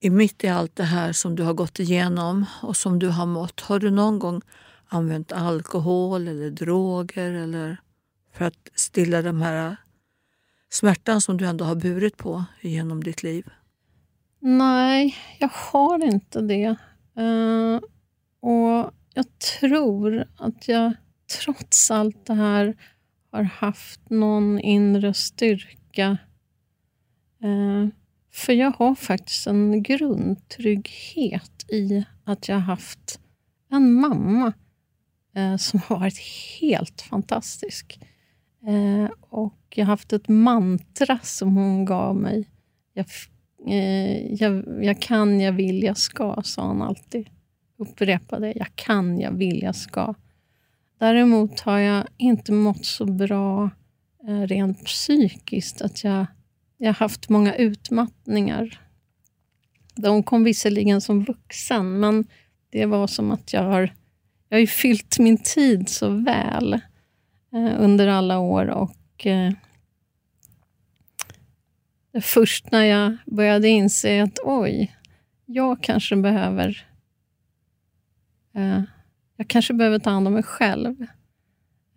i 0.00 0.10
mitt 0.10 0.44
i 0.44 0.48
allt 0.48 0.76
det 0.76 0.84
här 0.84 1.12
som 1.12 1.36
du 1.36 1.42
har 1.42 1.54
gått 1.54 1.78
igenom 1.78 2.46
och 2.62 2.76
som 2.76 2.98
du 2.98 3.08
har 3.08 3.26
mått, 3.26 3.60
har 3.60 3.78
du 3.78 3.90
någon 3.90 4.18
gång 4.18 4.42
använt 4.88 5.32
alkohol 5.32 6.28
eller 6.28 6.50
droger 6.50 7.32
eller 7.32 7.76
för 8.34 8.44
att 8.44 8.68
stilla 8.74 9.22
den 9.22 9.42
här 9.42 9.76
smärtan 10.70 11.20
som 11.20 11.36
du 11.36 11.46
ändå 11.46 11.64
har 11.64 11.74
burit 11.74 12.16
på 12.16 12.44
genom 12.60 13.04
ditt 13.04 13.22
liv? 13.22 13.46
Nej, 14.38 15.16
jag 15.38 15.50
har 15.52 16.04
inte 16.04 16.40
det. 16.40 16.76
Uh, 17.18 17.80
och 18.40 18.92
jag 19.14 19.38
tror 19.60 20.24
att 20.36 20.68
jag 20.68 20.92
trots 21.42 21.90
allt 21.90 22.26
det 22.26 22.34
här 22.34 22.76
har 23.30 23.42
haft 23.42 24.10
någon 24.10 24.58
inre 24.58 25.14
styrka. 25.14 26.18
Uh, 27.44 27.88
för 28.32 28.52
jag 28.52 28.70
har 28.70 28.94
faktiskt 28.94 29.46
en 29.46 29.82
grundtrygghet 29.82 31.64
i 31.68 32.04
att 32.24 32.48
jag 32.48 32.56
har 32.56 32.62
haft 32.62 33.20
en 33.70 33.92
mamma 33.92 34.52
eh, 35.34 35.56
som 35.56 35.80
har 35.86 35.98
varit 35.98 36.18
helt 36.60 37.00
fantastisk. 37.02 38.00
Eh, 38.66 39.10
och 39.20 39.56
jag 39.74 39.84
har 39.84 39.90
haft 39.90 40.12
ett 40.12 40.28
mantra 40.28 41.18
som 41.22 41.56
hon 41.56 41.84
gav 41.84 42.16
mig. 42.16 42.48
Jag, 42.92 43.06
eh, 43.66 44.34
jag, 44.34 44.84
jag, 44.84 45.02
kan, 45.02 45.40
jag 45.40 45.52
vill, 45.52 45.82
jag 45.82 45.96
ska, 45.96 46.42
sa 46.44 46.66
hon 46.66 46.82
alltid. 46.82 47.28
Upprepade. 47.78 48.52
Jag 48.56 48.68
kan, 48.74 49.20
jag 49.20 49.32
vill, 49.32 49.62
jag 49.62 49.76
ska. 49.76 50.14
Däremot 50.98 51.60
har 51.60 51.78
jag 51.78 52.06
inte 52.16 52.52
mått 52.52 52.84
så 52.84 53.04
bra 53.04 53.70
eh, 54.28 54.40
rent 54.40 54.84
psykiskt. 54.84 55.82
Att 55.82 56.04
jag, 56.04 56.26
jag 56.82 56.88
har 56.88 56.94
haft 56.94 57.28
många 57.28 57.54
utmattningar. 57.54 58.80
De 59.94 60.22
kom 60.22 60.44
visserligen 60.44 61.00
som 61.00 61.24
vuxen, 61.24 62.00
men 62.00 62.26
det 62.70 62.86
var 62.86 63.06
som 63.06 63.30
att 63.30 63.52
jag 63.52 63.62
har, 63.62 63.94
jag 64.48 64.58
har 64.58 64.66
fyllt 64.66 65.18
min 65.18 65.38
tid 65.38 65.88
så 65.88 66.08
väl 66.08 66.72
eh, 67.52 67.72
under 67.78 68.08
alla 68.08 68.38
år. 68.38 68.66
och 68.66 69.26
eh, 69.26 69.52
Först 72.22 72.70
när 72.70 72.84
jag 72.84 73.16
började 73.26 73.68
inse 73.68 74.22
att 74.22 74.38
oj, 74.44 74.96
jag 75.46 75.82
kanske 75.82 76.16
behöver 76.16 76.86
eh, 78.54 78.82
jag 79.36 79.48
kanske 79.48 79.74
behöver 79.74 79.98
ta 79.98 80.10
hand 80.10 80.26
om 80.26 80.34
mig 80.34 80.42
själv. 80.42 81.06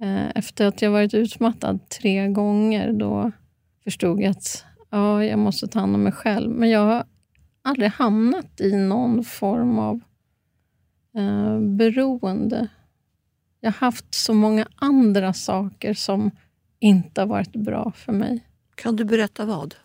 Eh, 0.02 0.30
efter 0.36 0.66
att 0.66 0.82
jag 0.82 0.92
varit 0.92 1.14
utmattad 1.14 1.90
tre 1.90 2.28
gånger, 2.28 2.94
då 2.94 3.32
förstod 3.84 4.22
jag 4.22 4.30
att 4.30 4.66
ja, 4.94 5.24
jag 5.24 5.40
måste 5.40 5.68
ta 5.68 5.80
hand 5.80 5.96
om 5.96 6.04
mig 6.04 6.12
själv. 6.12 6.52
Men 6.52 6.70
jag 6.70 6.80
har 6.80 7.06
aldrig 7.62 7.92
hamnat 7.92 8.62
i 8.62 8.76
någon 8.76 9.24
form 9.24 9.80
av 9.80 10.02
eh, 11.16 11.60
beroende. 11.60 12.68
Jag 13.60 13.72
har 13.72 13.80
haft 13.80 14.16
så 14.16 14.34
många 14.34 14.68
andra 14.76 15.34
saker 15.34 15.94
som 15.94 16.32
inte 16.80 17.22
har 17.22 17.28
varit 17.28 17.56
bra 17.56 17.92
för 17.96 18.14
mig. 18.14 18.48
Kan 18.76 18.96
du 18.96 19.04
berätta 19.04 19.46
vad? 19.46 19.76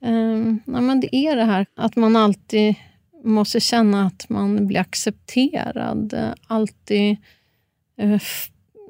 Um, 0.00 0.60
ja, 0.66 0.80
men 0.80 1.00
det 1.00 1.16
är 1.16 1.36
det 1.36 1.44
här 1.44 1.66
att 1.74 1.96
man 1.96 2.16
alltid 2.16 2.74
måste 3.24 3.60
känna 3.60 4.06
att 4.06 4.28
man 4.28 4.66
blir 4.66 4.80
accepterad. 4.80 6.34
Alltid 6.46 7.16
uh, 8.02 8.20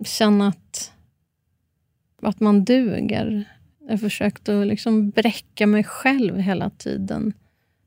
känna 0.05 0.49
att, 0.49 0.93
att 2.23 2.41
man 2.41 2.65
duger. 2.65 3.55
Jag 3.85 3.93
har 3.93 3.99
försökt 3.99 4.49
att 4.49 4.67
liksom 4.67 5.11
bräcka 5.11 5.67
mig 5.67 5.85
själv 5.85 6.39
hela 6.39 6.71
tiden. 6.71 7.33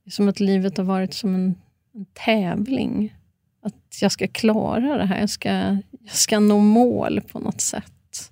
Det 0.03 0.09
är 0.09 0.11
som 0.11 0.27
att 0.27 0.39
livet 0.39 0.77
har 0.77 0.83
varit 0.83 1.13
som 1.13 1.35
en, 1.35 1.55
en 1.93 2.05
tävling. 2.13 3.15
Att 3.61 4.01
jag 4.01 4.11
ska 4.11 4.27
klara 4.27 4.97
det 4.97 5.05
här. 5.05 5.19
Jag 5.19 5.29
ska, 5.29 5.49
jag 5.49 6.11
ska 6.11 6.39
nå 6.39 6.59
mål 6.59 7.21
på 7.21 7.39
något 7.39 7.61
sätt. 7.61 8.31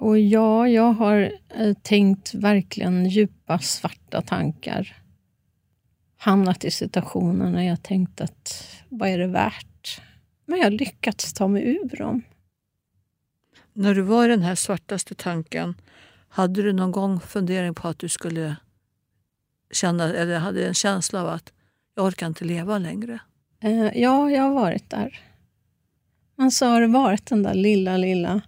Och 0.00 0.18
ja, 0.18 0.68
jag 0.68 0.92
har 0.92 1.32
eh, 1.48 1.74
tänkt 1.82 2.34
verkligen 2.34 3.06
djupa 3.06 3.58
svarta 3.58 4.22
tankar. 4.22 4.96
Hamnat 6.16 6.64
i 6.64 6.70
situationer 6.70 7.50
när 7.50 7.62
jag 7.62 7.82
tänkt 7.82 8.20
att 8.20 8.66
vad 8.88 9.08
är 9.08 9.18
det 9.18 9.26
värt? 9.26 10.00
Men 10.46 10.58
jag 10.58 10.66
har 10.66 10.70
lyckats 10.70 11.32
ta 11.32 11.48
mig 11.48 11.62
ur 11.62 11.96
dem. 11.96 12.22
När 13.72 13.94
du 13.94 14.02
var 14.02 14.24
i 14.24 14.28
den 14.28 14.42
här 14.42 14.54
svartaste 14.54 15.14
tanken, 15.14 15.74
hade 16.28 16.62
du 16.62 16.72
någon 16.72 16.92
gång 16.92 17.20
fundering 17.20 17.74
på 17.74 17.88
att 17.88 17.98
du 17.98 18.08
skulle 18.08 18.56
känna, 19.70 20.14
eller 20.14 20.38
hade 20.38 20.66
en 20.66 20.74
känsla 20.74 21.22
av 21.22 21.28
att 21.28 21.52
jag 21.94 22.06
orkar 22.06 22.26
inte 22.26 22.44
leva 22.44 22.78
längre? 22.78 23.18
Eh, 23.60 23.98
ja, 23.98 24.30
jag 24.30 24.42
har 24.42 24.54
varit 24.54 24.90
där. 24.90 25.20
Men 26.36 26.50
så 26.50 26.66
har 26.66 26.80
det 26.80 26.86
varit 26.86 27.26
den 27.26 27.42
där 27.42 27.54
lilla, 27.54 27.96
lilla 27.96 28.42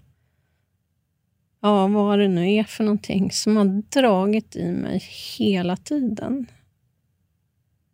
ja, 1.62 1.86
vad 1.86 2.18
det 2.18 2.28
nu 2.28 2.52
är 2.52 2.64
för 2.64 2.84
någonting 2.84 3.30
som 3.30 3.56
har 3.56 3.82
dragit 3.88 4.56
i 4.56 4.72
mig 4.72 4.98
hela 5.38 5.76
tiden. 5.76 6.46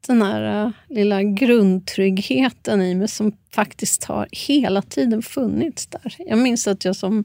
Den 0.09 0.23
här 0.23 0.67
uh, 0.67 0.73
lilla 0.89 1.23
grundtryggheten 1.23 2.83
i 2.83 2.95
mig 2.95 3.09
som 3.09 3.33
faktiskt 3.53 4.05
har 4.05 4.29
hela 4.33 4.83
tiden 4.83 5.23
funnits 5.23 5.87
där. 5.87 6.17
Jag 6.19 6.39
minns 6.39 6.67
att 6.67 6.85
jag 6.85 6.97
som, 6.97 7.25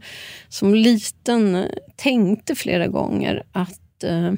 som 0.49 0.75
liten 0.75 1.55
uh, 1.55 1.65
tänkte 1.95 2.55
flera 2.55 2.87
gånger 2.87 3.43
att 3.51 4.03
uh, 4.05 4.33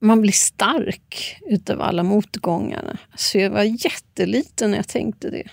man 0.00 0.20
blir 0.20 0.32
stark 0.32 1.38
utav 1.46 1.80
alla 1.80 2.02
motgångarna. 2.02 2.98
Så 3.14 3.38
jag 3.38 3.50
var 3.50 3.62
jätteliten 3.62 4.70
när 4.70 4.78
jag 4.78 4.88
tänkte 4.88 5.30
det. 5.30 5.48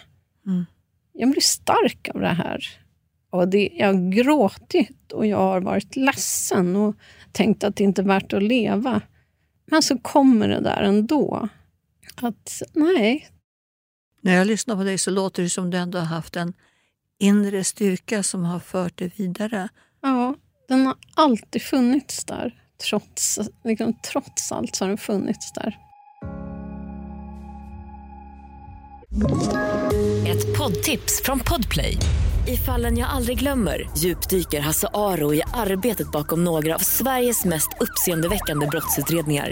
Mm. 0.47 0.65
Jag 1.13 1.31
blir 1.31 1.41
stark 1.41 2.09
av 2.13 2.21
det 2.21 2.27
här. 2.27 2.65
Och 3.29 3.47
det, 3.47 3.69
jag 3.73 3.87
har 3.87 4.11
gråtit 4.11 5.11
och 5.11 5.25
jag 5.25 5.37
har 5.37 5.61
varit 5.61 5.95
ledsen 5.95 6.75
och 6.75 6.95
tänkt 7.31 7.63
att 7.63 7.75
det 7.75 7.83
inte 7.83 8.01
är 8.01 8.05
värt 8.05 8.33
att 8.33 8.43
leva. 8.43 9.01
Men 9.65 9.81
så 9.81 9.97
kommer 9.97 10.47
det 10.47 10.59
där 10.59 10.81
ändå. 10.81 11.49
Att 12.15 12.61
nej. 12.73 13.29
När 14.21 14.35
jag 14.35 14.47
lyssnar 14.47 14.75
på 14.75 14.83
dig 14.83 14.97
så 14.97 15.11
låter 15.11 15.43
det 15.43 15.49
som 15.49 15.69
du 15.69 15.77
ändå 15.77 15.97
har 15.97 16.05
haft 16.05 16.35
en 16.35 16.53
inre 17.19 17.63
styrka 17.63 18.23
som 18.23 18.45
har 18.45 18.59
fört 18.59 18.97
dig 18.97 19.11
vidare. 19.15 19.69
Ja, 20.01 20.35
den 20.67 20.85
har 20.85 20.95
alltid 21.13 21.61
funnits 21.61 22.25
där. 22.25 22.53
Trots, 22.89 23.39
liksom, 23.63 23.93
trots 24.11 24.51
allt 24.51 24.75
så 24.75 24.83
har 24.85 24.89
den 24.89 24.97
funnits 24.97 25.53
där. 25.53 25.77
Ett 30.27 30.57
poddtips 30.57 31.21
från 31.23 31.39
Podplay. 31.39 31.97
I 32.47 32.57
fallen 32.57 32.97
jag 32.97 33.09
aldrig 33.09 33.39
glömmer 33.39 33.89
djupdyker 33.97 34.59
Hasse 34.59 34.87
Aro 34.93 35.33
i 35.33 35.41
arbetet 35.53 36.11
bakom 36.11 36.43
några 36.43 36.75
av 36.75 36.79
Sveriges 36.79 37.45
mest 37.45 37.69
uppseendeväckande 37.79 38.67
brottsutredningar. 38.67 39.51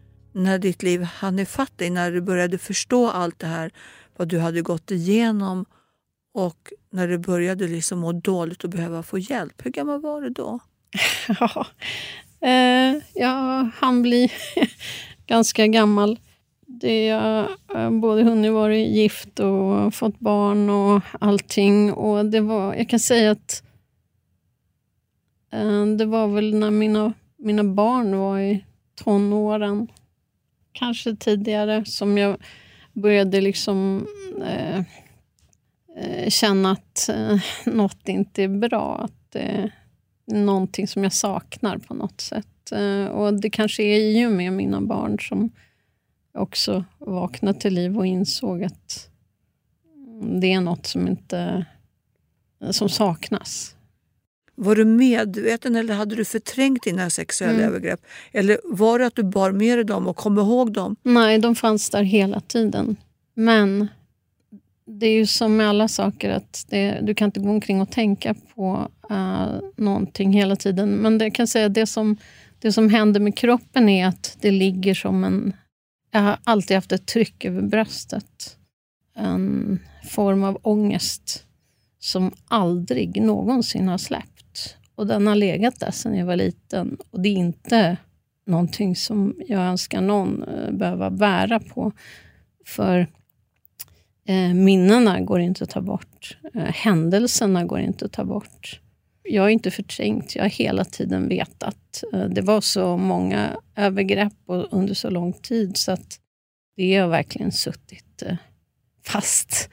när 0.31 0.59
ditt 0.59 0.83
liv 0.83 1.03
hann 1.03 1.39
ifatt 1.39 1.77
dig? 1.77 1.89
När 1.89 2.11
du 2.11 2.21
började 2.21 2.57
förstå 2.57 3.09
allt 3.09 3.39
det 3.39 3.47
här, 3.47 3.71
vad 4.17 4.27
du 4.27 4.39
hade 4.39 4.61
gått 4.61 4.91
igenom 4.91 5.65
och 6.33 6.73
när 6.91 7.07
du 7.07 7.17
började 7.17 7.67
liksom 7.67 7.99
må 7.99 8.11
dåligt 8.11 8.63
och 8.63 8.69
behöva 8.69 9.03
få 9.03 9.17
hjälp. 9.17 9.65
Hur 9.65 9.71
gammal 9.71 10.01
var 10.01 10.21
du 10.21 10.29
då? 10.29 10.59
Ja, 11.39 11.65
eh, 12.47 13.01
jag 13.13 13.69
hann 13.75 14.01
bli 14.01 14.31
ganska 15.27 15.67
gammal. 15.67 16.19
Det, 16.67 17.05
jag 17.05 17.47
har 17.67 17.83
eh, 17.83 17.89
både 17.89 18.23
hunnit 18.23 18.51
vara 18.51 18.75
gift 18.75 19.39
och 19.39 19.93
fått 19.93 20.19
barn 20.19 20.69
och 20.69 21.01
allting. 21.19 21.93
Och 21.93 22.25
det 22.25 22.41
var, 22.41 22.75
jag 22.75 22.89
kan 22.89 22.99
säga 22.99 23.31
att 23.31 23.63
Eh, 25.53 25.85
det 25.85 26.05
var 26.05 26.27
väl 26.27 26.55
när 26.55 26.71
mina, 26.71 27.13
mina 27.37 27.63
barn 27.63 28.17
var 28.17 28.39
i 28.39 28.65
tonåren, 29.03 29.87
kanske 30.71 31.15
tidigare, 31.15 31.85
som 31.85 32.17
jag 32.17 32.37
började 32.93 33.41
liksom 33.41 34.07
eh, 34.45 34.79
eh, 35.97 36.29
känna 36.29 36.71
att 36.71 37.09
eh, 37.09 37.39
något 37.65 38.09
inte 38.09 38.43
är 38.43 38.47
bra. 38.47 38.97
Att 39.03 39.31
det 39.31 39.39
är 39.39 39.71
någonting 40.25 40.87
som 40.87 41.03
jag 41.03 41.13
saknar 41.13 41.77
på 41.77 41.93
något 41.93 42.21
sätt. 42.21 42.71
Eh, 42.71 43.05
och 43.05 43.33
Det 43.41 43.49
kanske 43.49 43.83
är 43.83 43.99
i 43.99 44.25
och 44.25 44.31
med 44.31 44.53
mina 44.53 44.81
barn 44.81 45.19
som 45.19 45.49
också 46.33 46.85
vaknade 46.97 47.59
till 47.59 47.73
liv 47.73 47.97
och 47.97 48.05
insåg 48.05 48.63
att 48.63 49.09
det 50.41 50.53
är 50.53 50.61
något 50.61 50.85
som 50.85 51.07
inte 51.07 51.65
som 52.71 52.89
saknas. 52.89 53.75
Var 54.63 54.75
du 54.75 54.85
medveten 54.85 55.75
eller 55.75 55.93
hade 55.93 56.15
du 56.15 56.25
förträngt 56.25 56.83
dina 56.83 57.09
sexuella 57.09 57.53
mm. 57.53 57.65
övergrepp? 57.65 57.99
Eller 58.31 58.59
var 58.63 58.99
det 58.99 59.05
att 59.05 59.15
du 59.15 59.23
bar 59.23 59.51
med 59.51 59.77
dig 59.77 59.85
dem 59.85 60.07
och 60.07 60.15
kom 60.15 60.39
ihåg 60.39 60.73
dem? 60.73 60.95
Nej, 61.03 61.39
de 61.39 61.55
fanns 61.55 61.89
där 61.89 62.03
hela 62.03 62.39
tiden. 62.39 62.95
Men 63.33 63.87
det 64.85 65.05
är 65.05 65.13
ju 65.13 65.25
som 65.25 65.57
med 65.57 65.69
alla 65.69 65.87
saker, 65.87 66.29
att 66.29 66.65
det, 66.69 66.99
du 67.01 67.15
kan 67.15 67.25
inte 67.25 67.39
gå 67.39 67.49
omkring 67.49 67.81
och 67.81 67.91
tänka 67.91 68.35
på 68.55 68.87
uh, 69.11 69.59
någonting 69.75 70.33
hela 70.33 70.55
tiden. 70.55 70.89
Men 70.89 71.17
det, 71.17 71.25
jag 71.25 71.35
kan 71.35 71.47
säga 71.47 71.69
det 71.69 71.87
som, 71.87 72.17
det 72.59 72.71
som 72.71 72.89
händer 72.89 73.19
med 73.19 73.37
kroppen 73.37 73.89
är 73.89 74.07
att 74.07 74.37
det 74.41 74.51
ligger 74.51 74.93
som 74.93 75.23
en... 75.23 75.53
Jag 76.11 76.21
har 76.21 76.37
alltid 76.43 76.77
haft 76.77 76.91
ett 76.91 77.05
tryck 77.05 77.45
över 77.45 77.61
bröstet. 77.61 78.57
En 79.15 79.79
form 80.09 80.43
av 80.43 80.59
ångest 80.61 81.45
som 81.99 82.31
aldrig 82.47 83.21
någonsin 83.21 83.87
har 83.87 83.97
släppt. 83.97 84.40
Och 85.01 85.07
den 85.07 85.27
har 85.27 85.35
legat 85.35 85.79
där 85.79 85.91
sedan 85.91 86.17
jag 86.17 86.25
var 86.25 86.35
liten. 86.35 86.97
Och 87.11 87.21
det 87.21 87.29
är 87.29 87.33
inte 87.33 87.97
någonting 88.45 88.95
som 88.95 89.35
jag 89.47 89.61
önskar 89.61 90.01
någon 90.01 90.43
eh, 90.43 90.71
behöva 90.71 91.09
bära 91.09 91.59
på. 91.59 91.91
För 92.65 93.07
eh, 94.25 94.53
minnena 94.53 95.21
går 95.21 95.39
inte 95.39 95.63
att 95.63 95.69
ta 95.69 95.81
bort. 95.81 96.37
Eh, 96.53 96.61
händelserna 96.61 97.65
går 97.65 97.79
inte 97.79 98.05
att 98.05 98.11
ta 98.11 98.25
bort. 98.25 98.79
Jag 99.23 99.41
har 99.41 99.49
inte 99.49 99.71
förträngt, 99.71 100.35
jag 100.35 100.43
har 100.43 100.49
hela 100.49 100.85
tiden 100.85 101.27
vetat. 101.27 102.03
Eh, 102.13 102.25
det 102.25 102.41
var 102.41 102.61
så 102.61 102.97
många 102.97 103.57
övergrepp 103.75 104.33
under 104.47 104.93
så 104.93 105.09
lång 105.09 105.33
tid 105.33 105.77
så 105.77 105.91
att 105.91 106.19
det 106.77 106.95
har 106.95 107.07
verkligen 107.07 107.51
suttit 107.51 108.21
eh, 108.25 108.35
fast. 109.05 109.69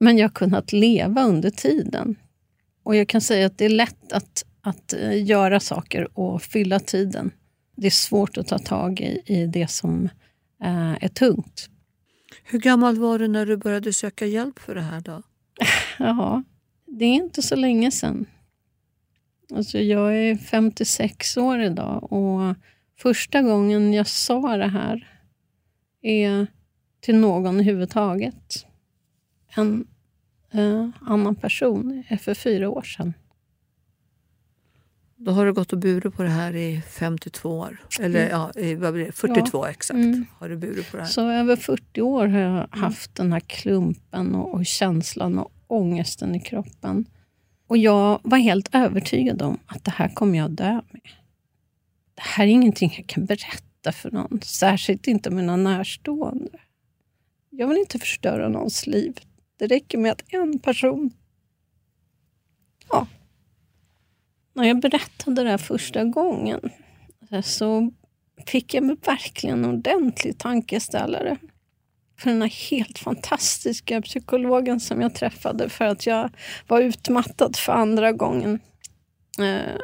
Men 0.00 0.18
jag 0.18 0.24
har 0.24 0.34
kunnat 0.34 0.72
leva 0.72 1.22
under 1.24 1.50
tiden. 1.50 2.16
Och 2.86 2.96
jag 2.96 3.08
kan 3.08 3.20
säga 3.20 3.46
att 3.46 3.58
det 3.58 3.64
är 3.64 3.68
lätt 3.68 4.12
att, 4.12 4.44
att 4.66 4.92
eh, 4.92 5.24
göra 5.24 5.60
saker 5.60 6.18
och 6.18 6.42
fylla 6.42 6.80
tiden. 6.80 7.30
Det 7.76 7.86
är 7.86 7.90
svårt 7.90 8.36
att 8.36 8.48
ta 8.48 8.58
tag 8.58 9.00
i, 9.00 9.22
i 9.26 9.46
det 9.46 9.70
som 9.70 10.08
äh, 10.62 11.04
är 11.04 11.08
tungt. 11.08 11.70
Hur 12.44 12.58
gammal 12.58 12.98
var 12.98 13.18
du 13.18 13.28
när 13.28 13.46
du 13.46 13.56
började 13.56 13.92
söka 13.92 14.26
hjälp 14.26 14.58
för 14.58 14.74
det 14.74 14.80
här? 14.80 15.00
då? 15.00 15.22
ja, 15.98 16.42
det 16.86 17.04
är 17.04 17.14
inte 17.14 17.42
så 17.42 17.56
länge 17.56 17.90
sedan. 17.90 18.26
Alltså 19.54 19.78
jag 19.78 20.16
är 20.16 20.36
56 20.36 21.36
år 21.36 21.60
idag 21.60 22.12
och 22.12 22.54
första 22.98 23.42
gången 23.42 23.92
jag 23.92 24.06
sa 24.06 24.56
det 24.56 24.68
här 24.68 25.10
är 26.02 26.46
till 27.00 27.16
någon 27.16 27.54
överhuvudtaget. 27.54 28.66
En 29.56 29.86
eh, 30.52 30.88
annan 31.00 31.34
person 31.34 32.04
är 32.08 32.16
för 32.16 32.34
fyra 32.34 32.70
år 32.70 32.82
sedan. 32.82 33.14
Då 35.18 35.30
har 35.30 35.46
du 35.46 35.52
gått 35.52 35.72
och 35.72 35.78
burit 35.78 36.14
på 36.14 36.22
det 36.22 36.28
här 36.28 36.56
i 36.56 36.82
52 36.90 37.48
år. 37.58 37.80
Eller 38.00 38.20
mm. 38.20 38.30
ja, 38.30 38.60
i, 38.60 38.74
vad 38.74 38.94
blir 38.94 39.06
det? 39.06 39.12
42 39.12 39.64
ja. 39.66 39.70
exakt. 39.70 39.96
Mm. 39.96 40.26
har 40.38 40.48
du 40.48 40.56
burit 40.56 40.90
på 40.90 40.96
det 40.96 41.02
här. 41.02 41.10
Så 41.10 41.30
över 41.30 41.56
40 41.56 42.02
år 42.02 42.26
har 42.26 42.38
jag 42.38 42.50
mm. 42.50 42.68
haft 42.70 43.14
den 43.14 43.32
här 43.32 43.40
klumpen 43.40 44.34
och, 44.34 44.54
och 44.54 44.66
känslan 44.66 45.38
och 45.38 45.52
ångesten 45.66 46.34
i 46.34 46.40
kroppen. 46.40 47.06
Och 47.66 47.78
jag 47.78 48.20
var 48.22 48.38
helt 48.38 48.74
övertygad 48.74 49.42
om 49.42 49.58
att 49.66 49.84
det 49.84 49.90
här 49.90 50.08
kommer 50.08 50.38
jag 50.38 50.50
dö 50.50 50.72
med. 50.72 51.02
Det 52.14 52.22
här 52.22 52.44
är 52.44 52.50
ingenting 52.50 52.94
jag 52.96 53.06
kan 53.06 53.24
berätta 53.24 53.92
för 53.92 54.10
någon, 54.10 54.40
särskilt 54.42 55.06
inte 55.06 55.30
mina 55.30 55.56
närstående. 55.56 56.58
Jag 57.50 57.68
vill 57.68 57.78
inte 57.78 57.98
förstöra 57.98 58.48
någons 58.48 58.86
liv. 58.86 59.20
Det 59.58 59.66
räcker 59.66 59.98
med 59.98 60.12
att 60.12 60.22
en 60.28 60.58
person... 60.58 61.10
Ja. 62.88 63.06
När 64.56 64.64
jag 64.64 64.80
berättade 64.80 65.42
det 65.42 65.50
här 65.50 65.58
första 65.58 66.04
gången 66.04 66.60
så 67.42 67.90
fick 68.46 68.74
jag 68.74 68.84
mig 68.84 68.96
verkligen 69.06 69.64
en 69.64 69.70
ordentlig 69.70 70.38
tankeställare 70.38 71.36
för 72.18 72.30
den 72.30 72.42
här 72.42 72.48
helt 72.48 72.98
fantastiska 72.98 74.02
psykologen 74.02 74.80
som 74.80 75.00
jag 75.00 75.14
träffade 75.14 75.68
för 75.68 75.84
att 75.84 76.06
jag 76.06 76.30
var 76.66 76.80
utmattad 76.80 77.56
för 77.56 77.72
andra 77.72 78.12
gången. 78.12 78.60
Eh, 79.38 79.74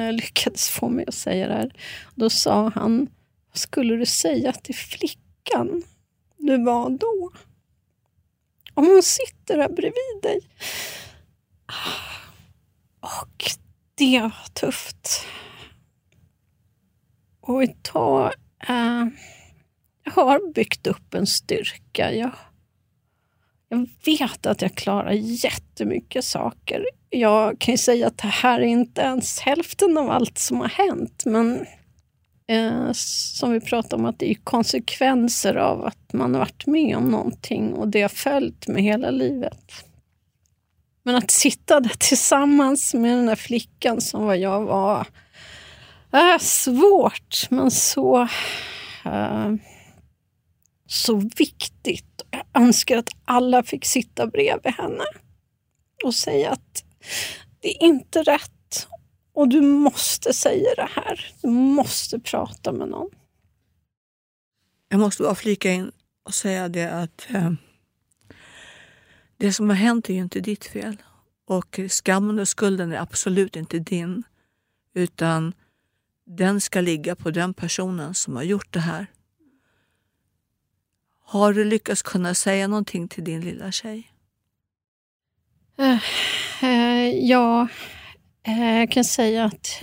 eh 0.00 0.12
lyckades 0.12 0.68
få 0.68 0.88
mig 0.88 1.04
att 1.08 1.14
säga 1.14 1.48
det 1.48 1.54
här. 1.54 1.74
Då 2.14 2.30
sa 2.30 2.72
han, 2.74 3.08
vad 3.48 3.58
skulle 3.58 3.96
du 3.96 4.06
säga 4.06 4.52
till 4.52 4.74
flickan 4.74 5.82
du 6.36 6.64
var 6.64 6.90
då? 6.90 7.30
Om 8.74 8.86
hon 8.86 9.02
sitter 9.02 9.58
här 9.58 9.68
bredvid 9.68 10.22
dig. 10.22 10.40
Ah, 11.66 12.12
och 13.00 13.61
det 13.94 14.20
var 14.20 14.52
tufft. 14.52 15.26
Och 17.40 17.62
idag... 17.62 18.32
Eh, 18.68 19.06
jag 20.04 20.12
har 20.12 20.52
byggt 20.52 20.86
upp 20.86 21.14
en 21.14 21.26
styrka. 21.26 22.14
Jag, 22.14 22.30
jag 23.68 23.88
vet 24.04 24.46
att 24.46 24.62
jag 24.62 24.74
klarar 24.74 25.12
jättemycket 25.12 26.24
saker. 26.24 26.86
Jag 27.10 27.58
kan 27.58 27.74
ju 27.74 27.78
säga 27.78 28.06
att 28.06 28.18
det 28.18 28.28
här 28.28 28.60
är 28.60 28.66
inte 28.66 29.00
ens 29.00 29.40
hälften 29.40 29.98
av 29.98 30.10
allt 30.10 30.38
som 30.38 30.60
har 30.60 30.68
hänt, 30.68 31.22
men 31.26 31.66
eh, 32.46 32.92
som 32.92 33.52
vi 33.52 33.60
pratade 33.60 34.02
om, 34.02 34.04
att 34.04 34.18
det 34.18 34.30
är 34.30 34.34
konsekvenser 34.34 35.54
av 35.54 35.84
att 35.84 36.12
man 36.12 36.34
har 36.34 36.38
varit 36.38 36.66
med 36.66 36.96
om 36.96 37.10
någonting 37.10 37.72
och 37.72 37.88
det 37.88 38.02
har 38.02 38.08
följt 38.08 38.68
med 38.68 38.82
hela 38.82 39.10
livet. 39.10 39.84
Men 41.02 41.14
att 41.14 41.30
sitta 41.30 41.80
där 41.80 41.94
tillsammans 41.98 42.94
med 42.94 43.16
den 43.16 43.26
där 43.26 43.36
flickan 43.36 44.00
som 44.00 44.24
var 44.24 44.34
jag 44.34 44.62
var, 44.62 45.06
är 46.10 46.38
svårt, 46.38 47.50
men 47.50 47.70
så 47.70 48.22
uh, 49.06 49.54
så 50.86 51.30
viktigt. 51.36 52.22
Jag 52.30 52.62
önskar 52.62 52.98
att 52.98 53.10
alla 53.24 53.62
fick 53.62 53.84
sitta 53.84 54.26
bredvid 54.26 54.72
henne 54.72 55.04
och 56.04 56.14
säga 56.14 56.50
att 56.50 56.84
det 57.60 57.68
är 57.68 57.82
inte 57.82 58.22
rätt 58.22 58.88
och 59.34 59.48
du 59.48 59.60
måste 59.60 60.32
säga 60.32 60.74
det 60.76 60.88
här. 60.94 61.34
Du 61.42 61.48
måste 61.48 62.18
prata 62.18 62.72
med 62.72 62.88
någon. 62.88 63.10
Jag 64.88 65.00
måste 65.00 65.22
bara 65.22 65.34
flika 65.34 65.70
in 65.70 65.92
och 66.24 66.34
säga 66.34 66.68
det 66.68 66.92
att 66.92 67.26
eh, 67.30 67.52
det 69.42 69.52
som 69.52 69.68
har 69.68 69.76
hänt 69.76 70.08
är 70.08 70.14
ju 70.14 70.20
inte 70.20 70.40
ditt 70.40 70.64
fel. 70.64 70.96
Och 71.46 71.80
skammen 71.88 72.38
och 72.38 72.48
skulden 72.48 72.92
är 72.92 72.96
absolut 72.96 73.56
inte 73.56 73.78
din. 73.78 74.22
Utan 74.94 75.54
den 76.26 76.60
ska 76.60 76.80
ligga 76.80 77.16
på 77.16 77.30
den 77.30 77.54
personen 77.54 78.14
som 78.14 78.36
har 78.36 78.42
gjort 78.42 78.72
det 78.72 78.80
här. 78.80 79.06
Har 81.24 81.52
du 81.52 81.64
lyckats 81.64 82.02
kunna 82.02 82.34
säga 82.34 82.68
någonting 82.68 83.08
till 83.08 83.24
din 83.24 83.40
lilla 83.40 83.72
tjej? 83.72 84.12
Uh, 85.78 85.98
uh, 86.62 87.08
ja, 87.08 87.68
uh, 88.48 88.78
jag 88.78 88.90
kan 88.90 89.04
säga 89.04 89.44
att 89.44 89.82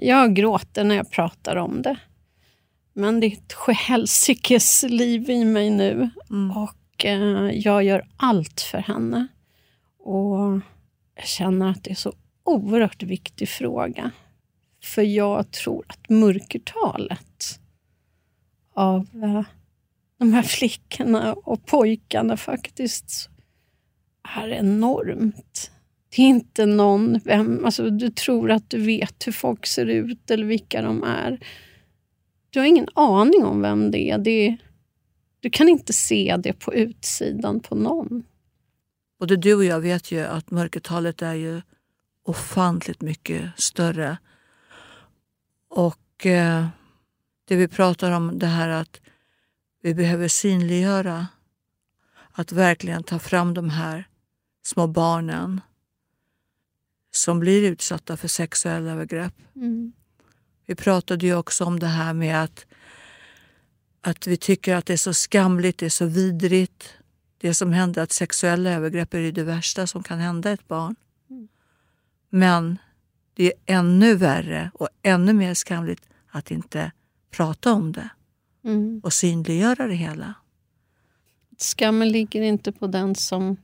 jag 0.00 0.34
gråter 0.34 0.84
när 0.84 0.94
jag 0.94 1.10
pratar 1.10 1.56
om 1.56 1.82
det. 1.82 1.96
Men 2.92 3.20
det 3.20 3.26
är 3.26 3.32
ett 3.32 3.52
sjuhelsikes 3.52 4.82
liv 4.82 5.30
i 5.30 5.44
mig 5.44 5.70
nu 5.70 6.10
mm. 6.30 6.56
och 6.56 6.85
Eh, 7.06 7.50
jag 7.50 7.84
gör 7.84 8.02
allt 8.16 8.60
för 8.60 8.78
henne. 8.78 9.26
Och 9.98 10.60
jag 11.14 11.24
känner 11.24 11.70
att 11.70 11.84
det 11.84 11.90
är 11.90 11.94
så 11.94 12.12
oerhört 12.44 13.02
viktig 13.02 13.48
fråga. 13.48 14.10
För 14.82 15.02
jag 15.02 15.50
tror 15.50 15.84
att 15.88 16.08
mörkertalet 16.08 17.60
av 18.74 19.08
eh, 19.22 19.42
de 20.18 20.32
här 20.32 20.42
flickorna 20.42 21.34
och 21.34 21.66
pojkarna 21.66 22.36
faktiskt 22.36 23.28
är 24.38 24.48
enormt. 24.48 25.70
Det 26.16 26.22
är 26.22 26.26
inte 26.26 26.66
någon, 26.66 27.20
vem, 27.24 27.64
alltså 27.64 27.90
du 27.90 28.10
tror 28.10 28.50
att 28.50 28.70
du 28.70 28.78
vet 28.78 29.26
hur 29.26 29.32
folk 29.32 29.66
ser 29.66 29.86
ut 29.86 30.30
eller 30.30 30.44
vilka 30.44 30.82
de 30.82 31.02
är. 31.02 31.38
Du 32.50 32.58
har 32.58 32.66
ingen 32.66 32.88
aning 32.94 33.44
om 33.44 33.62
vem 33.62 33.90
det 33.90 34.10
är. 34.10 34.18
Det 34.18 34.56
du 35.40 35.50
kan 35.50 35.68
inte 35.68 35.92
se 35.92 36.36
det 36.38 36.52
på 36.52 36.74
utsidan 36.74 37.60
på 37.60 37.74
någon. 37.74 38.24
Både 39.18 39.36
du 39.36 39.54
och 39.54 39.64
jag 39.64 39.80
vet 39.80 40.12
ju 40.12 40.20
att 40.20 40.50
mörkertalet 40.50 41.22
är 41.22 41.34
ju 41.34 41.62
ofantligt 42.22 43.00
mycket 43.00 43.50
större. 43.56 44.18
Och 45.68 46.26
eh, 46.26 46.66
det 47.44 47.56
vi 47.56 47.68
pratar 47.68 48.12
om, 48.12 48.38
det 48.38 48.46
här 48.46 48.68
att 48.68 49.00
vi 49.82 49.94
behöver 49.94 50.28
synliggöra 50.28 51.26
att 52.32 52.52
verkligen 52.52 53.02
ta 53.02 53.18
fram 53.18 53.54
de 53.54 53.70
här 53.70 54.08
små 54.62 54.86
barnen 54.86 55.60
som 57.10 57.40
blir 57.40 57.70
utsatta 57.70 58.16
för 58.16 58.28
sexuella 58.28 58.92
övergrepp. 58.92 59.34
Mm. 59.56 59.92
Vi 60.66 60.74
pratade 60.74 61.26
ju 61.26 61.34
också 61.34 61.64
om 61.64 61.80
det 61.80 61.86
här 61.86 62.14
med 62.14 62.42
att, 62.42 62.66
att 64.06 64.26
vi 64.26 64.36
tycker 64.36 64.74
att 64.74 64.86
det 64.86 64.92
är 64.92 64.96
så 64.96 65.14
skamligt, 65.14 65.78
det 65.78 65.86
är 65.86 65.90
så 65.90 66.06
vidrigt. 66.06 66.94
Det 67.38 67.54
som 67.54 67.72
händer, 67.72 68.02
att 68.02 68.12
sexuella 68.12 68.70
övergrepp 68.70 69.14
är 69.14 69.32
det 69.32 69.42
värsta 69.42 69.86
som 69.86 70.02
kan 70.02 70.18
hända 70.18 70.50
ett 70.50 70.68
barn. 70.68 70.96
Men 72.30 72.78
det 73.34 73.44
är 73.44 73.52
ännu 73.66 74.14
värre 74.14 74.70
och 74.74 74.88
ännu 75.02 75.32
mer 75.32 75.54
skamligt 75.54 76.08
att 76.28 76.50
inte 76.50 76.92
prata 77.30 77.72
om 77.72 77.92
det 77.92 78.08
mm. 78.64 79.00
och 79.04 79.12
synliggöra 79.12 79.86
det 79.86 79.94
hela. 79.94 80.34
Skammen 81.58 82.08
ligger 82.12 82.42
inte 82.42 82.72
på 82.72 82.86
den 82.86 83.14
som 83.14 83.56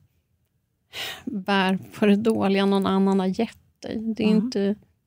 bär 1.24 1.78
på 1.98 2.06
det 2.06 2.16
dåliga 2.16 2.66
någon 2.66 2.86
annan 2.86 3.20
har 3.20 3.26
gett 3.26 3.58
dig. 3.78 4.14
Det 4.16 4.22
är, 4.22 4.28
mm. 4.28 4.44
inte, 4.44 4.58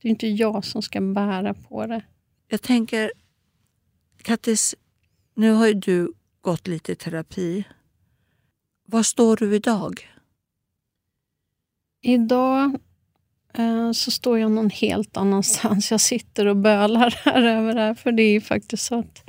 det 0.02 0.08
är 0.08 0.10
inte 0.10 0.28
jag 0.28 0.66
som 0.66 0.82
ska 0.82 1.02
bära 1.02 1.54
på 1.54 1.86
det. 1.86 2.04
Jag 2.48 2.62
tänker, 2.62 3.12
Kattis, 4.22 4.76
nu 5.36 5.52
har 5.52 5.68
ju 5.68 5.74
du 5.74 6.14
gått 6.42 6.68
lite 6.68 6.92
i 6.92 6.96
terapi. 6.96 7.64
Var 8.86 9.04
står 9.04 9.38
du 9.38 9.56
idag? 9.56 10.10
Idag 12.02 12.80
eh, 13.54 13.92
så 13.92 14.12
står 14.12 14.40
jag 14.40 14.52
någon 14.52 14.70
helt 14.70 15.18
annanstans. 15.18 15.92
Jag 15.92 16.02
sitter 16.02 16.46
och 16.46 16.58
bölar 16.58 17.10
här 17.26 17.44
över 17.44 17.74
det 17.74 17.82
här. 17.82 17.94
För 17.94 18.12
det 18.12 18.24
är 18.24 18.40
faktiskt 18.40 18.84
så 18.84 19.00
att 19.00 19.24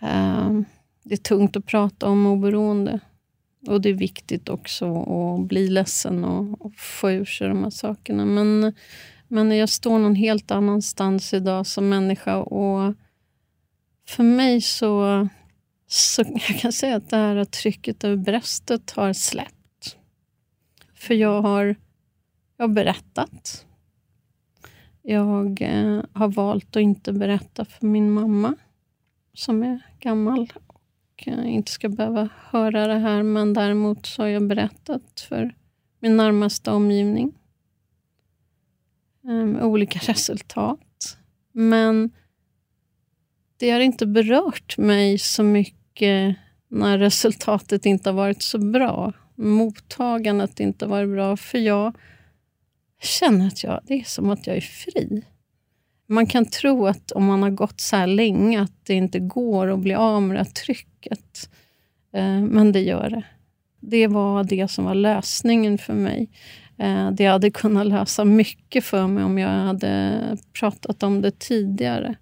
eh, 0.00 0.60
det 1.02 1.14
är 1.14 1.22
tungt 1.22 1.56
att 1.56 1.66
prata 1.66 2.08
om 2.08 2.26
oberoende. 2.26 3.00
Och 3.66 3.80
det 3.80 3.88
är 3.88 3.94
viktigt 3.94 4.48
också 4.48 5.02
att 5.02 5.48
bli 5.48 5.68
ledsen 5.68 6.24
och, 6.24 6.66
och 6.66 6.74
få 6.74 7.10
ur 7.10 7.24
sig 7.24 7.48
de 7.48 7.62
här 7.62 7.70
sakerna. 7.70 8.24
Men, 8.24 8.72
men 9.28 9.56
jag 9.56 9.68
står 9.68 9.98
någon 9.98 10.14
helt 10.14 10.50
annanstans 10.50 11.34
idag 11.34 11.66
som 11.66 11.88
människa. 11.88 12.36
Och 12.36 12.94
för 14.10 14.22
mig 14.22 14.60
så, 14.60 15.28
så 15.86 16.22
jag 16.48 16.60
kan 16.60 16.72
säga 16.72 16.96
att 16.96 17.10
det 17.10 17.16
här 17.16 17.44
trycket 17.44 18.04
över 18.04 18.16
bröstet 18.16 18.90
har 18.90 19.12
släppt. 19.12 19.96
För 20.94 21.14
jag 21.14 21.42
har, 21.42 21.76
jag 22.56 22.68
har 22.68 22.74
berättat. 22.74 23.66
Jag 25.02 25.62
eh, 25.62 26.02
har 26.12 26.28
valt 26.28 26.76
att 26.76 26.82
inte 26.82 27.12
berätta 27.12 27.64
för 27.64 27.86
min 27.86 28.10
mamma, 28.10 28.54
som 29.34 29.62
är 29.62 29.80
gammal 30.00 30.52
och 30.66 31.28
eh, 31.28 31.54
inte 31.54 31.72
ska 31.72 31.88
behöva 31.88 32.28
höra 32.36 32.86
det 32.86 32.98
här. 32.98 33.22
Men 33.22 33.54
däremot 33.54 34.06
så 34.06 34.22
har 34.22 34.28
jag 34.28 34.46
berättat 34.46 35.20
för 35.28 35.54
min 36.00 36.16
närmaste 36.16 36.70
omgivning. 36.70 37.32
Eh, 39.24 39.44
med 39.44 39.62
olika 39.62 39.98
resultat. 40.12 41.16
Men 41.52 42.10
det 43.60 43.70
har 43.70 43.80
inte 43.80 44.06
berört 44.06 44.78
mig 44.78 45.18
så 45.18 45.42
mycket 45.42 46.36
när 46.68 46.98
resultatet 46.98 47.86
inte 47.86 48.08
har 48.08 48.14
varit 48.14 48.42
så 48.42 48.58
bra. 48.58 49.12
Mottagandet 49.34 50.60
inte 50.60 50.84
har 50.84 50.90
varit 50.90 51.08
bra. 51.08 51.36
För 51.36 51.58
jag 51.58 51.96
känner 53.02 53.46
att 53.46 53.64
jag, 53.64 53.80
det 53.86 53.94
är 53.94 54.04
som 54.04 54.30
att 54.30 54.46
jag 54.46 54.56
är 54.56 54.60
fri. 54.60 55.22
Man 56.06 56.26
kan 56.26 56.46
tro 56.46 56.86
att 56.86 57.12
om 57.12 57.24
man 57.24 57.42
har 57.42 57.50
gått 57.50 57.80
så 57.80 57.96
här 57.96 58.06
länge 58.06 58.62
att 58.62 58.86
det 58.86 58.94
inte 58.94 59.18
går 59.18 59.72
att 59.72 59.78
bli 59.78 59.94
av 59.94 60.22
med 60.22 60.36
det 60.36 60.40
här 60.40 60.50
trycket. 60.50 61.50
Eh, 62.12 62.40
men 62.40 62.72
det 62.72 62.80
gör 62.80 63.10
det. 63.10 63.24
Det 63.80 64.06
var 64.06 64.44
det 64.44 64.68
som 64.68 64.84
var 64.84 64.94
lösningen 64.94 65.78
för 65.78 65.94
mig. 65.94 66.30
Eh, 66.78 67.10
det 67.10 67.26
hade 67.26 67.50
kunnat 67.50 67.86
lösa 67.86 68.24
mycket 68.24 68.84
för 68.84 69.06
mig 69.06 69.24
om 69.24 69.38
jag 69.38 69.48
hade 69.48 70.20
pratat 70.60 71.02
om 71.02 71.20
det 71.20 71.38
tidigare. 71.38 72.16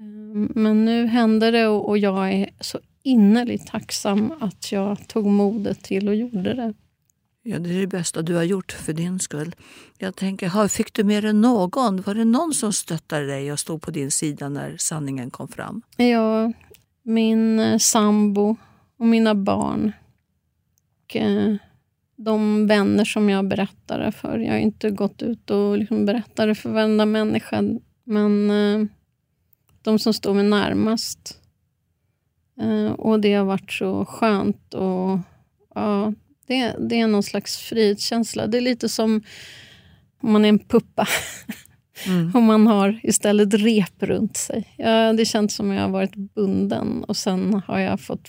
Eh, 0.00 0.48
men 0.54 0.84
nu 0.84 1.06
hände 1.06 1.50
det 1.50 1.66
och 1.66 1.98
jag 1.98 2.32
är 2.32 2.50
så 2.60 2.78
innerligt 3.02 3.66
tacksam 3.66 4.32
att 4.40 4.72
jag 4.72 5.08
tog 5.08 5.26
modet 5.26 5.82
till 5.82 6.08
och 6.08 6.14
gjorde 6.14 6.54
det. 6.54 6.74
Ja, 7.42 7.58
det 7.58 7.70
är 7.74 7.80
det 7.80 7.86
bästa 7.86 8.22
du 8.22 8.34
har 8.34 8.42
gjort 8.42 8.72
för 8.72 8.92
din 8.92 9.18
skull. 9.18 9.54
Jag 9.98 10.16
tänker, 10.16 10.68
fick 10.68 10.92
du 10.92 11.04
med 11.04 11.24
dig 11.24 11.32
någon? 11.32 12.02
Var 12.02 12.14
det 12.14 12.24
någon 12.24 12.54
som 12.54 12.72
stöttade 12.72 13.26
dig 13.26 13.52
och 13.52 13.58
stod 13.58 13.82
på 13.82 13.90
din 13.90 14.10
sida 14.10 14.48
när 14.48 14.76
sanningen 14.76 15.30
kom 15.30 15.48
fram? 15.48 15.82
Ja, 15.96 16.52
min 17.02 17.58
eh, 17.58 17.78
sambo 17.78 18.56
och 18.98 19.06
mina 19.06 19.34
barn. 19.34 19.92
Och, 21.04 21.16
eh, 21.16 21.56
de 22.16 22.66
vänner 22.66 23.04
som 23.04 23.30
jag 23.30 23.48
berättade 23.48 24.12
för. 24.12 24.38
Jag 24.38 24.52
har 24.52 24.58
inte 24.58 24.90
gått 24.90 25.22
ut 25.22 25.50
och 25.50 25.78
liksom 25.78 26.06
berättade 26.06 26.54
för 26.54 26.70
varenda 26.70 27.06
människa. 27.06 27.62
Men 28.04 28.50
eh, 28.50 28.86
de 29.82 29.98
som 29.98 30.14
står 30.14 30.34
mig 30.34 30.44
närmast. 30.44 31.38
och 32.96 33.20
det 33.20 33.34
har 33.34 33.44
varit 33.44 33.72
så 33.72 34.04
skönt. 34.04 34.74
Och 34.74 35.18
ja, 35.74 36.12
det, 36.46 36.76
det 36.78 37.00
är 37.00 37.06
någon 37.06 37.22
slags 37.22 37.56
frihetskänsla. 37.56 38.46
Det 38.46 38.58
är 38.58 38.62
lite 38.62 38.88
som 38.88 39.22
om 40.20 40.32
man 40.32 40.44
är 40.44 40.48
en 40.48 40.58
puppa. 40.58 41.06
Mm. 42.06 42.34
och 42.34 42.42
man 42.42 42.66
har 42.66 43.00
istället 43.02 43.54
rep 43.54 44.02
runt 44.02 44.36
sig. 44.36 44.74
Ja, 44.76 45.12
det 45.12 45.24
känns 45.24 45.54
som 45.54 45.70
att 45.70 45.76
jag 45.76 45.82
har 45.82 45.90
varit 45.90 46.14
bunden 46.14 47.04
och 47.04 47.16
sen 47.16 47.62
har 47.66 47.78
jag 47.78 48.00
fått... 48.00 48.28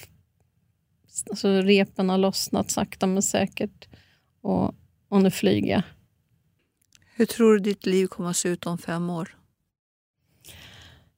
Alltså 1.29 1.61
repen 1.61 2.09
har 2.09 2.17
lossnat 2.17 2.71
sakta 2.71 3.07
men 3.07 3.23
säkert 3.23 3.87
och, 4.41 4.75
och 5.09 5.21
nu 5.21 5.31
flyger 5.31 5.71
jag. 5.71 5.83
Hur 7.15 7.25
tror 7.25 7.53
du 7.53 7.59
ditt 7.59 7.85
liv 7.85 8.07
kommer 8.07 8.29
att 8.29 8.37
se 8.37 8.49
ut 8.49 8.65
om 8.65 8.77
fem 8.77 9.09
år? 9.09 9.37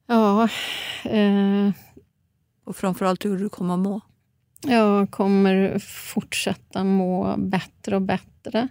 Ja... 0.06 0.48
Eh, 1.04 1.70
och 2.64 2.76
framförallt 2.76 3.24
hur 3.24 3.38
du 3.38 3.48
kommer 3.48 3.76
må? 3.76 4.00
Jag 4.66 5.10
kommer 5.10 5.78
fortsätta 5.78 6.84
må 6.84 7.34
bättre 7.38 7.96
och 7.96 8.02
bättre. 8.02 8.68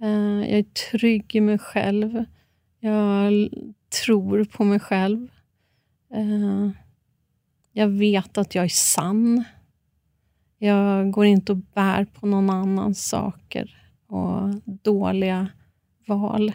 Eh, 0.00 0.50
jag 0.50 0.58
är 0.58 0.62
trygg 0.62 1.34
i 1.34 1.40
mig 1.40 1.58
själv. 1.58 2.24
Jag 2.80 3.48
tror 4.04 4.44
på 4.44 4.64
mig 4.64 4.80
själv. 4.80 5.28
Eh, 6.14 6.70
jag 7.72 7.88
vet 7.88 8.38
att 8.38 8.54
jag 8.54 8.64
är 8.64 8.68
sann. 8.68 9.44
Jag 10.58 11.10
går 11.10 11.24
inte 11.24 11.52
och 11.52 11.58
bär 11.58 12.04
på 12.04 12.26
någon 12.26 12.50
annans 12.50 13.08
saker 13.08 13.90
och 14.06 14.54
dåliga 14.64 15.48
val. 16.06 16.52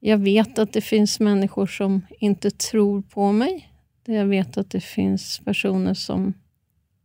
Jag 0.00 0.18
vet 0.18 0.58
att 0.58 0.72
det 0.72 0.80
finns 0.80 1.20
människor 1.20 1.66
som 1.66 2.06
inte 2.18 2.50
tror 2.50 3.02
på 3.02 3.32
mig. 3.32 3.72
Jag 4.04 4.26
vet 4.26 4.58
att 4.58 4.70
det 4.70 4.80
finns 4.80 5.38
personer 5.38 5.94
som 5.94 6.34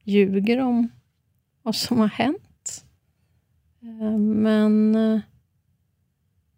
ljuger 0.03 0.59
om 0.59 0.89
vad 1.61 1.75
som 1.75 1.99
har 1.99 2.07
hänt. 2.07 2.85
Eh, 3.81 4.17
men 4.17 4.95
eh, 4.95 5.19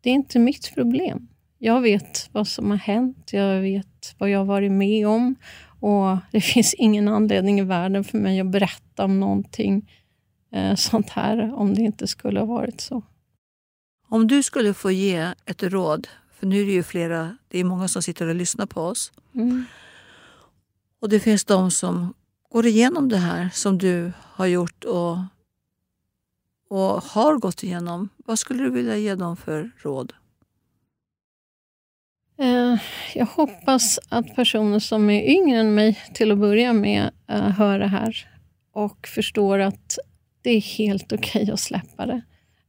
det 0.02 0.10
är 0.10 0.14
inte 0.14 0.40
mitt 0.40 0.74
problem. 0.74 1.28
Jag 1.58 1.82
vet 1.82 2.30
vad 2.32 2.48
som 2.48 2.70
har 2.70 2.78
hänt, 2.78 3.34
jag 3.34 3.62
vet 3.62 4.16
vad 4.18 4.30
jag 4.30 4.40
har 4.40 4.46
varit 4.46 4.72
med 4.72 5.08
om 5.08 5.36
och 5.80 6.18
det 6.32 6.42
finns 6.54 6.74
ingen 6.74 7.08
anledning 7.08 7.60
i 7.60 7.64
världen 7.64 8.04
för 8.04 8.18
mig 8.18 8.40
att 8.40 8.48
berätta 8.48 9.06
om 9.06 9.20
någonting 9.20 9.92
eh, 10.52 10.76
sånt 10.76 11.10
här 11.10 11.54
om 11.54 11.74
det 11.74 11.82
inte 11.82 12.08
skulle 12.08 12.40
ha 12.40 12.46
varit 12.46 12.82
så. 12.82 13.04
Om 14.08 14.28
du 14.28 14.44
skulle 14.44 14.74
få 14.74 14.92
ge 14.92 15.34
ett 15.46 15.64
råd, 15.64 16.08
för 16.36 16.46
nu 16.48 16.62
är 16.62 16.66
det 16.66 16.72
ju 16.72 16.84
flera, 16.84 17.38
det 17.48 17.60
är 17.60 17.64
många 17.64 17.88
som 17.88 18.02
sitter 18.02 18.28
och 18.28 18.36
lyssnar 18.36 18.66
på 18.66 18.82
oss. 18.82 19.12
Mm. 19.36 19.66
Och 21.00 21.10
det 21.10 21.20
finns 21.20 21.46
de 21.46 21.72
som 21.72 22.14
går 22.50 22.66
igenom 22.66 23.10
det 23.10 23.18
här 23.18 23.50
som 23.54 23.78
du 23.78 24.12
har 24.22 24.46
gjort 24.46 24.84
och, 24.84 25.18
och 26.70 27.04
har 27.04 27.38
gått 27.38 27.64
igenom, 27.64 28.10
vad 28.18 28.40
skulle 28.40 28.64
du 28.64 28.70
vilja 28.70 28.98
ge 28.98 29.16
dem 29.16 29.38
för 29.38 29.72
råd? 29.78 30.14
Eh, 32.38 32.78
jag 33.16 33.26
hoppas 33.26 34.00
att 34.10 34.36
personer 34.36 34.80
som 34.80 35.10
är 35.10 35.22
yngre 35.30 35.60
än 35.60 35.76
mig 35.76 36.00
till 36.14 36.32
att 36.32 36.38
börja 36.38 36.74
med 36.74 37.12
eh, 37.28 37.50
hör 37.50 37.80
det 37.80 37.88
här 37.88 38.30
och 38.72 39.08
förstår 39.08 39.60
att 39.60 39.98
det 40.42 40.50
är 40.50 40.62
helt 40.62 41.14
okej 41.14 41.42
okay 41.42 41.54
att 41.54 41.60
släppa 41.60 42.06
det. 42.06 42.22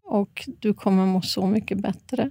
Och 0.02 0.48
du 0.58 0.74
kommer 0.74 1.06
må 1.06 1.22
så 1.22 1.46
mycket 1.46 1.78
bättre. 1.78 2.30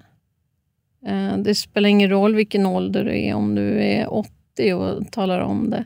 Eh, 1.05 1.37
det 1.37 1.55
spelar 1.55 1.89
ingen 1.89 2.09
roll 2.09 2.35
vilken 2.35 2.65
ålder 2.65 3.03
du 3.03 3.19
är, 3.19 3.33
om 3.33 3.55
du 3.55 3.83
är 3.83 4.13
80 4.13 4.73
och 4.73 5.11
talar 5.11 5.39
om 5.39 5.69
det 5.69 5.85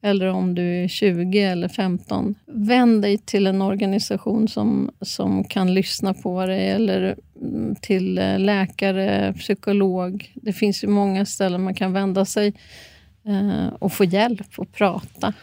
eller 0.00 0.26
om 0.26 0.54
du 0.54 0.84
är 0.84 0.88
20 0.88 1.42
eller 1.42 1.68
15. 1.68 2.34
Vänd 2.46 3.02
dig 3.02 3.18
till 3.18 3.46
en 3.46 3.62
organisation 3.62 4.48
som, 4.48 4.90
som 5.00 5.44
kan 5.44 5.74
lyssna 5.74 6.14
på 6.14 6.46
dig 6.46 6.70
eller 6.70 7.16
mm, 7.42 7.74
till 7.74 8.18
eh, 8.18 8.38
läkare, 8.38 9.34
psykolog. 9.34 10.32
Det 10.34 10.52
finns 10.52 10.84
ju 10.84 10.88
många 10.88 11.26
ställen 11.26 11.62
man 11.62 11.74
kan 11.74 11.92
vända 11.92 12.24
sig 12.24 12.54
eh, 13.24 13.66
och 13.78 13.92
få 13.92 14.04
hjälp 14.04 14.58
och 14.58 14.72
prata. 14.72 15.34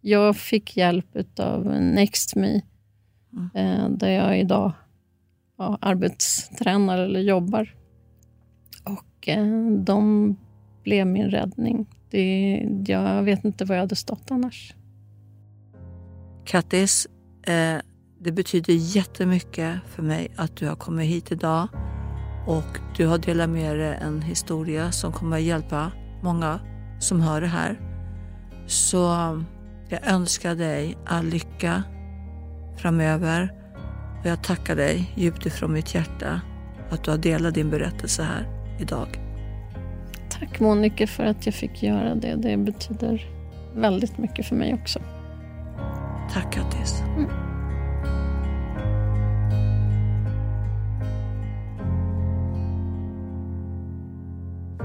Jag 0.00 0.36
fick 0.36 0.76
hjälp 0.76 1.16
av 1.38 1.66
NextMe, 1.80 2.62
eh, 3.54 3.88
där 3.88 4.10
jag 4.10 4.40
idag 4.40 4.72
ja, 5.58 5.78
arbetstränar 5.80 6.98
eller 6.98 7.20
jobbar. 7.20 7.74
Och 8.84 9.28
eh, 9.28 9.70
de 9.70 10.36
blev 10.82 11.06
min 11.06 11.30
räddning. 11.30 11.86
Det, 12.10 12.66
jag 12.86 13.22
vet 13.22 13.44
inte 13.44 13.64
var 13.64 13.74
jag 13.74 13.82
hade 13.82 13.96
stått 13.96 14.30
annars. 14.30 14.74
Kattis, 16.44 17.06
eh, 17.46 17.78
det 18.18 18.32
betyder 18.32 18.72
jättemycket 18.72 19.80
för 19.86 20.02
mig 20.02 20.28
att 20.36 20.56
du 20.56 20.68
har 20.68 20.76
kommit 20.76 21.10
hit 21.10 21.32
idag 21.32 21.68
och 22.46 22.78
du 22.96 23.06
har 23.06 23.18
delat 23.18 23.50
med 23.50 23.78
dig 23.78 23.98
en 24.02 24.22
historia 24.22 24.92
som 24.92 25.12
kommer 25.12 25.36
att 25.36 25.42
hjälpa 25.42 25.92
många 26.22 26.60
som 27.00 27.20
hör 27.20 27.40
det 27.40 27.46
här. 27.46 27.80
Så 28.66 28.98
jag 29.88 30.06
önskar 30.06 30.54
dig 30.54 30.96
all 31.06 31.26
lycka 31.26 31.82
framöver 32.76 33.52
och 34.20 34.26
jag 34.26 34.44
tackar 34.44 34.76
dig 34.76 35.12
djupt 35.16 35.46
ifrån 35.46 35.72
mitt 35.72 35.94
hjärta 35.94 36.40
att 36.90 37.04
du 37.04 37.10
har 37.10 37.18
delat 37.18 37.54
din 37.54 37.70
berättelse 37.70 38.22
här 38.22 38.59
idag. 38.80 39.08
Tack 40.28 40.60
Monica 40.60 41.06
för 41.06 41.24
att 41.24 41.46
jag 41.46 41.54
fick 41.54 41.82
göra 41.82 42.14
det. 42.14 42.34
Det 42.34 42.56
betyder 42.56 43.26
väldigt 43.74 44.18
mycket 44.18 44.46
för 44.46 44.56
mig 44.56 44.74
också. 44.74 44.98
Tack 46.32 46.52
Kattis. 46.52 47.02
Mm. 47.16 47.30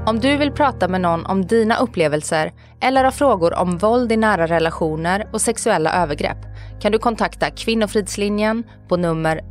Om 0.08 0.20
du 0.20 0.38
vill 0.38 0.52
prata 0.52 0.88
med 0.88 1.02
någon 1.02 1.26
om 1.26 1.46
dina 1.46 1.78
upplevelser 1.78 2.54
eller 2.82 3.04
har 3.04 3.12
frågor 3.12 3.54
om 3.54 3.78
våld 3.78 4.12
i 4.12 4.18
nära 4.18 4.48
relationer 4.48 5.28
och 5.34 5.42
sexuella 5.42 5.94
övergrepp 5.94 6.38
kan 6.82 6.92
du 6.92 7.00
kontakta 7.00 7.50
Kvinnofridslinjen 7.50 8.64
på 8.88 8.98
nummer 8.98 9.42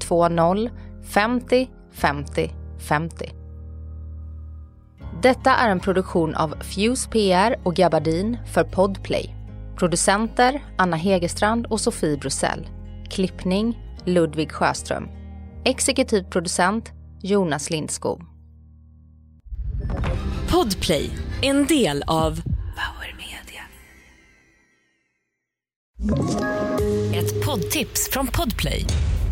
020 0.00 0.70
50 1.12 1.70
50 1.92 2.50
50. 2.88 3.37
Detta 5.22 5.50
är 5.50 5.70
en 5.70 5.80
produktion 5.80 6.34
av 6.34 6.54
Fuse 6.60 7.08
PR 7.08 7.56
och 7.62 7.76
Gabardin 7.76 8.38
för 8.52 8.64
Podplay. 8.64 9.34
Producenter 9.76 10.64
Anna 10.78 10.96
Hegerstrand 10.96 11.66
och 11.66 11.80
Sofie 11.80 12.16
Brussell. 12.16 12.68
Klippning 13.10 13.78
Ludvig 14.04 14.52
Sjöström. 14.52 15.08
Exekutiv 15.64 16.22
producent 16.22 16.92
Jonas 17.22 17.70
Lindskog. 17.70 18.22
Podplay, 20.50 21.10
en 21.42 21.66
del 21.66 22.02
av 22.06 22.42
Power 22.52 23.16
Media. 23.16 23.62
Ett 27.14 27.46
poddtips 27.46 28.10
från 28.12 28.26
Podplay. 28.26 28.84